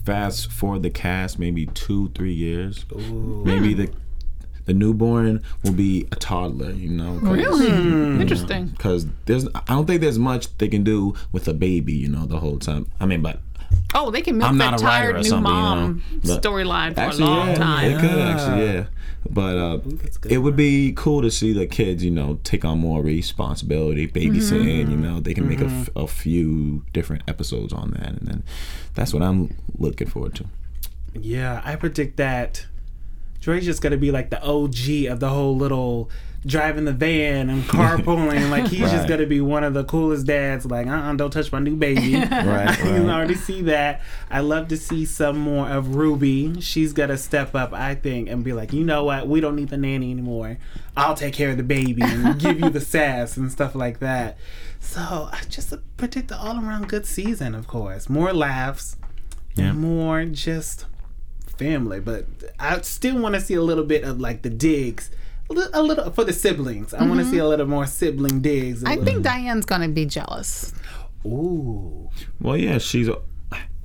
fast 0.06 0.52
forward 0.52 0.84
the 0.84 0.90
cast 0.90 1.40
maybe 1.40 1.66
two, 1.68 2.10
three 2.10 2.34
years. 2.34 2.86
Maybe 2.90 3.74
hmm. 3.74 3.82
the 3.82 3.92
the 4.66 4.74
newborn 4.74 5.42
will 5.64 5.74
be 5.74 6.08
a 6.12 6.16
toddler. 6.16 6.72
You 6.72 6.90
know. 6.90 7.14
really? 7.14 7.70
Hmm. 7.70 8.22
Interesting. 8.22 8.68
Because 8.68 9.08
there's, 9.26 9.48
I 9.54 9.62
don't 9.68 9.86
think 9.86 10.02
there's 10.02 10.20
much 10.20 10.56
they 10.58 10.68
can 10.68 10.84
do 10.84 11.16
with 11.32 11.48
a 11.48 11.54
baby. 11.54 11.94
You 11.94 12.10
know, 12.10 12.26
the 12.26 12.40
whole 12.40 12.60
time. 12.60 12.88
I 13.00 13.06
mean, 13.06 13.22
but 13.22 13.40
Oh, 13.94 14.12
they 14.12 14.22
can 14.22 14.38
milk 14.38 14.50
I'm 14.50 14.58
that 14.58 14.72
not 14.72 14.82
a 14.82 14.84
tired 14.84 15.16
new 15.18 15.24
something, 15.24 15.52
you 15.52 15.58
mom 15.58 16.04
know, 16.24 16.38
storyline 16.38 16.94
for 16.94 17.02
actually, 17.02 17.24
a 17.24 17.28
long 17.28 17.48
yeah, 17.50 17.56
time. 17.56 17.92
It 17.92 18.00
could 18.00 18.20
actually, 18.20 18.66
yeah. 18.66 18.86
But 19.30 19.58
uh, 19.58 19.78
good 19.78 20.32
it 20.32 20.38
would 20.40 20.56
be 20.56 20.94
cool 20.96 21.22
to 21.22 21.30
see 21.30 21.54
the 21.54 21.68
kids, 21.68 22.04
you 22.04 22.10
know, 22.12 22.40
take 22.44 22.66
on 22.66 22.80
more 22.80 23.04
responsibility, 23.04 24.08
babysitting. 24.08 24.90
You 24.90 24.98
know, 24.98 25.20
they 25.20 25.34
can 25.34 25.48
make 25.48 25.62
a, 25.62 25.66
f- 25.66 25.90
a 25.96 26.08
few 26.08 26.86
different 26.92 27.24
episodes 27.28 27.72
on 27.72 27.92
that, 27.92 28.08
and 28.08 28.28
then 28.28 28.44
that's 28.96 29.14
what 29.14 29.22
I'm 29.22 29.56
looking 29.78 30.08
forward 30.08 30.36
to. 30.36 30.46
Yeah, 31.14 31.62
I 31.64 31.76
predict 31.76 32.18
that 32.18 32.66
Dre's 33.42 33.66
just 33.66 33.82
gonna 33.82 33.98
be 33.98 34.12
like 34.12 34.30
the 34.30 34.42
OG 34.42 35.12
of 35.12 35.20
the 35.20 35.30
whole 35.30 35.56
little 35.58 36.10
driving 36.44 36.86
the 36.86 36.94
van 36.94 37.52
and 37.52 37.64
carpooling. 37.64 38.50
like 38.50 38.68
he's 38.68 38.90
just 38.92 39.08
gonna 39.08 39.28
be 39.28 39.42
one 39.42 39.64
of 39.64 39.74
the 39.74 39.84
coolest 39.84 40.26
dads. 40.26 40.66
Like, 40.66 40.88
uh, 40.88 40.92
uh 40.92 41.14
don't 41.14 41.32
touch 41.32 41.52
my 41.52 41.60
new 41.60 41.76
baby. 41.76 42.16
Right, 42.32 42.68
I 42.70 42.76
can 42.76 43.06
right. 43.08 43.14
already 43.16 43.36
see 43.36 43.62
that. 43.64 44.02
I 44.30 44.40
love 44.40 44.68
to 44.70 44.78
see 44.78 45.06
some 45.06 45.38
more 45.38 45.68
of 45.70 45.96
Ruby. 45.96 46.60
She's 46.62 46.94
gonna 46.94 47.18
step 47.18 47.54
up, 47.56 47.74
I 47.74 47.96
think, 47.96 48.30
and 48.30 48.44
be 48.44 48.54
like, 48.54 48.74
you 48.74 48.84
know 48.84 49.04
what? 49.04 49.28
We 49.28 49.40
don't 49.42 49.56
need 49.56 49.70
the 49.70 49.78
nanny 49.78 50.12
anymore. 50.12 50.58
I'll 50.98 51.16
take 51.16 51.34
care 51.34 51.50
of 51.52 51.58
the 51.58 51.64
baby 51.64 52.02
and 52.04 52.40
give 52.40 52.60
you 52.60 52.70
the 52.70 52.82
sass 52.82 53.38
and 53.38 53.52
stuff 53.52 53.76
like 53.76 54.00
that. 54.00 54.38
So 54.80 55.30
I 55.32 55.42
just 55.50 55.74
predict 55.98 56.32
an 56.32 56.38
all 56.38 56.58
around 56.58 56.90
good 56.90 57.06
season, 57.06 57.54
of 57.54 57.68
course. 57.68 58.10
More 58.10 58.34
laughs, 58.34 58.98
Yeah. 59.56 59.74
more 59.74 60.26
just 60.26 60.86
family. 61.66 62.00
But 62.00 62.26
I 62.60 62.82
still 62.82 63.18
want 63.22 63.36
to 63.36 63.42
see 63.42 63.54
a 63.56 63.62
little 63.62 63.84
bit 63.86 64.04
of 64.04 64.20
like 64.20 64.42
the 64.42 64.50
digs. 64.50 65.10
A 65.50 65.54
li- 65.54 65.68
A 65.74 65.82
little 65.84 66.12
for 66.12 66.24
the 66.24 66.34
siblings. 66.34 66.94
I 66.94 67.04
want 67.08 67.20
to 67.20 67.26
see 67.26 67.38
a 67.38 67.48
little 67.48 67.68
more 67.68 67.86
sibling 67.86 68.42
digs. 68.42 68.84
a 68.84 68.88
I 68.88 68.90
little- 68.92 69.06
think 69.06 69.24
Diane's 69.24 69.66
going 69.66 69.82
to 69.82 69.90
be 69.90 70.06
jealous. 70.06 70.74
Ooh. 71.26 72.10
Well, 72.40 72.58
yeah, 72.58 72.78
she's 72.80 73.08
uh, 73.10 73.16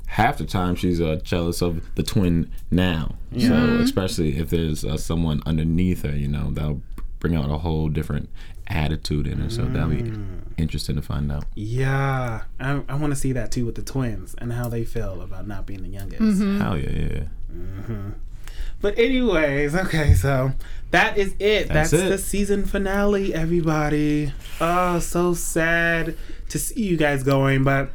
half 0.06 0.38
the 0.38 0.44
time 0.46 0.74
she's 0.76 1.00
uh, 1.00 1.20
jealous 1.22 1.60
of 1.62 1.82
the 1.96 2.02
twin 2.02 2.50
now. 2.70 3.16
So 3.38 3.54
especially 3.82 4.38
if 4.38 4.48
there's 4.50 4.84
uh, 4.84 4.96
someone 4.96 5.42
underneath 5.44 6.02
her, 6.02 6.16
you 6.16 6.28
know, 6.28 6.50
that'll 6.52 6.80
bring 7.18 7.34
out 7.36 7.50
a 7.50 7.58
whole 7.58 7.88
different 7.90 8.30
attitude 8.68 9.26
in 9.26 9.38
her. 9.40 9.50
So 9.50 9.64
that'll 9.66 9.90
be 9.90 10.12
interesting 10.56 10.96
to 10.96 11.02
find 11.02 11.30
out. 11.30 11.44
Yeah, 11.54 12.44
I, 12.58 12.82
I 12.88 12.94
want 12.94 13.12
to 13.12 13.16
see 13.18 13.32
that 13.32 13.52
too 13.52 13.66
with 13.66 13.74
the 13.74 13.82
twins 13.82 14.34
and 14.38 14.52
how 14.52 14.68
they 14.68 14.84
feel 14.84 15.20
about 15.20 15.46
not 15.46 15.66
being 15.66 15.82
the 15.82 15.88
youngest. 15.88 16.40
Hell 16.40 16.78
yeah, 16.78 16.90
yeah. 16.90 17.22
But 18.80 18.98
anyways, 18.98 19.74
okay, 19.74 20.14
so 20.14 20.52
that 20.90 21.16
is 21.16 21.34
it. 21.38 21.68
That's, 21.68 21.90
That's 21.90 22.02
it. 22.04 22.08
the 22.10 22.18
season 22.18 22.64
finale, 22.66 23.32
everybody. 23.34 24.32
Oh, 24.60 24.98
so 24.98 25.34
sad 25.34 26.16
to 26.50 26.58
see 26.58 26.82
you 26.82 26.96
guys 26.96 27.22
going, 27.22 27.64
but 27.64 27.90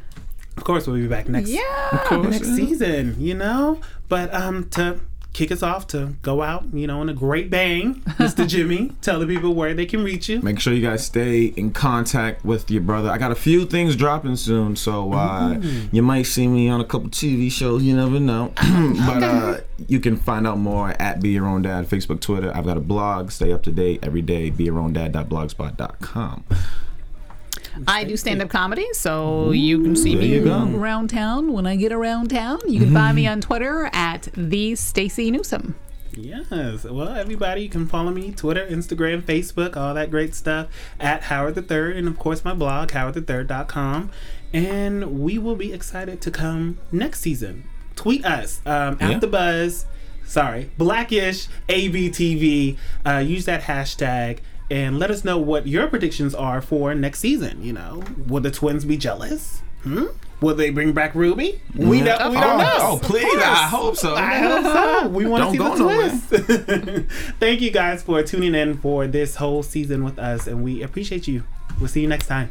of 0.56 0.64
course 0.64 0.86
we'll 0.86 0.96
be 0.96 1.06
back 1.06 1.28
next 1.28 1.50
Yeah. 1.50 2.18
next 2.22 2.54
season, 2.56 3.16
you 3.20 3.34
know? 3.34 3.80
But 4.08 4.34
um 4.34 4.68
to 4.70 4.98
kick 5.32 5.50
us 5.50 5.62
off 5.62 5.86
to 5.88 6.14
go 6.22 6.42
out, 6.42 6.64
you 6.72 6.86
know, 6.86 7.00
in 7.02 7.08
a 7.08 7.14
great 7.14 7.50
bang, 7.50 7.94
Mr. 8.18 8.46
Jimmy, 8.52 8.92
tell 9.00 9.18
the 9.18 9.26
people 9.26 9.54
where 9.54 9.74
they 9.74 9.86
can 9.86 10.04
reach 10.04 10.28
you. 10.28 10.40
Make 10.42 10.60
sure 10.60 10.72
you 10.72 10.82
guys 10.82 11.04
stay 11.04 11.44
in 11.44 11.72
contact 11.72 12.44
with 12.44 12.70
your 12.70 12.82
brother. 12.82 13.10
I 13.10 13.18
got 13.18 13.32
a 13.32 13.36
few 13.36 13.64
things 13.64 13.96
dropping 13.96 14.36
soon, 14.36 14.76
so 14.76 15.12
uh, 15.12 15.60
you 15.90 16.02
might 16.02 16.24
see 16.24 16.46
me 16.46 16.68
on 16.68 16.80
a 16.80 16.84
couple 16.84 17.08
TV 17.08 17.50
shows. 17.50 17.82
You 17.82 17.96
never 17.96 18.20
know. 18.20 18.52
but 19.06 19.22
uh, 19.22 19.60
you 19.88 20.00
can 20.00 20.16
find 20.16 20.46
out 20.46 20.58
more 20.58 20.90
at 21.00 21.20
Be 21.20 21.30
Your 21.30 21.46
Own 21.46 21.62
Dad, 21.62 21.88
Facebook, 21.88 22.20
Twitter. 22.20 22.52
I've 22.54 22.66
got 22.66 22.76
a 22.76 22.80
blog. 22.80 23.30
Stay 23.30 23.52
up 23.52 23.62
to 23.64 23.72
date 23.72 24.00
every 24.02 24.22
day. 24.22 24.50
Be 24.50 24.64
Your 24.64 24.78
Own 24.78 24.92
Dad.blogspot.com. 24.92 26.44
I 27.86 28.04
do 28.04 28.16
stand 28.16 28.42
up 28.42 28.48
comedy, 28.50 28.86
so 28.92 29.50
you 29.52 29.82
can 29.82 29.96
see 29.96 30.12
there 30.14 30.22
me 30.22 30.28
you 30.34 30.44
go. 30.44 30.70
around 30.76 31.08
town 31.10 31.52
when 31.52 31.66
I 31.66 31.76
get 31.76 31.92
around 31.92 32.30
town. 32.30 32.58
You 32.68 32.80
can 32.80 32.92
find 32.92 33.16
me 33.16 33.26
on 33.26 33.40
Twitter 33.40 33.88
at 33.92 34.28
the 34.34 34.74
Stacy 34.76 35.30
Newsom. 35.30 35.74
Yes. 36.14 36.84
Well, 36.84 37.08
everybody, 37.08 37.62
you 37.62 37.68
can 37.70 37.86
follow 37.86 38.10
me 38.10 38.32
Twitter, 38.32 38.66
Instagram, 38.66 39.22
Facebook, 39.22 39.76
all 39.78 39.94
that 39.94 40.10
great 40.10 40.34
stuff 40.34 40.68
at 41.00 41.22
Howard 41.24 41.54
the 41.54 41.62
Third, 41.62 41.96
and 41.96 42.06
of 42.06 42.18
course 42.18 42.44
my 42.44 42.52
blog 42.52 42.90
howardthethird.com. 42.90 44.10
And 44.52 45.20
we 45.20 45.38
will 45.38 45.56
be 45.56 45.72
excited 45.72 46.20
to 46.20 46.30
come 46.30 46.76
next 46.92 47.20
season. 47.20 47.64
Tweet 47.96 48.24
us 48.26 48.60
um, 48.66 48.98
Yeah. 49.00 49.12
at 49.12 49.20
the 49.22 49.26
buzz. 49.26 49.86
Sorry, 50.26 50.70
Blackish 50.78 51.48
ABTV. 51.68 52.76
Uh, 53.06 53.18
use 53.18 53.44
that 53.46 53.62
hashtag 53.62 54.38
and 54.72 54.98
let 54.98 55.10
us 55.10 55.22
know 55.22 55.36
what 55.36 55.66
your 55.66 55.86
predictions 55.86 56.34
are 56.34 56.62
for 56.62 56.94
next 56.94 57.20
season. 57.20 57.62
You 57.62 57.74
know, 57.74 58.02
will 58.26 58.40
the 58.40 58.50
twins 58.50 58.86
be 58.86 58.96
jealous? 58.96 59.60
Hmm? 59.82 60.06
Will 60.40 60.54
they 60.54 60.70
bring 60.70 60.92
back 60.92 61.14
Ruby? 61.14 61.60
We 61.76 62.00
don't. 62.00 62.30
We 62.30 62.40
don't 62.40 62.44
oh, 62.44 62.58
know. 62.58 62.78
oh, 62.78 63.00
please! 63.00 63.42
I 63.42 63.68
hope 63.68 63.96
so. 63.96 64.14
I 64.14 64.38
hope 64.38 64.64
so. 64.64 65.08
We 65.08 65.26
want 65.26 65.44
to 65.44 65.50
see 65.52 65.58
the 65.58 65.68
go 65.68 67.06
twist. 67.06 67.34
Thank 67.38 67.60
you 67.60 67.70
guys 67.70 68.02
for 68.02 68.22
tuning 68.22 68.54
in 68.54 68.78
for 68.78 69.06
this 69.06 69.36
whole 69.36 69.62
season 69.62 70.02
with 70.02 70.18
us, 70.18 70.46
and 70.46 70.64
we 70.64 70.82
appreciate 70.82 71.28
you. 71.28 71.44
We'll 71.78 71.88
see 71.88 72.00
you 72.00 72.08
next 72.08 72.26
time. 72.26 72.50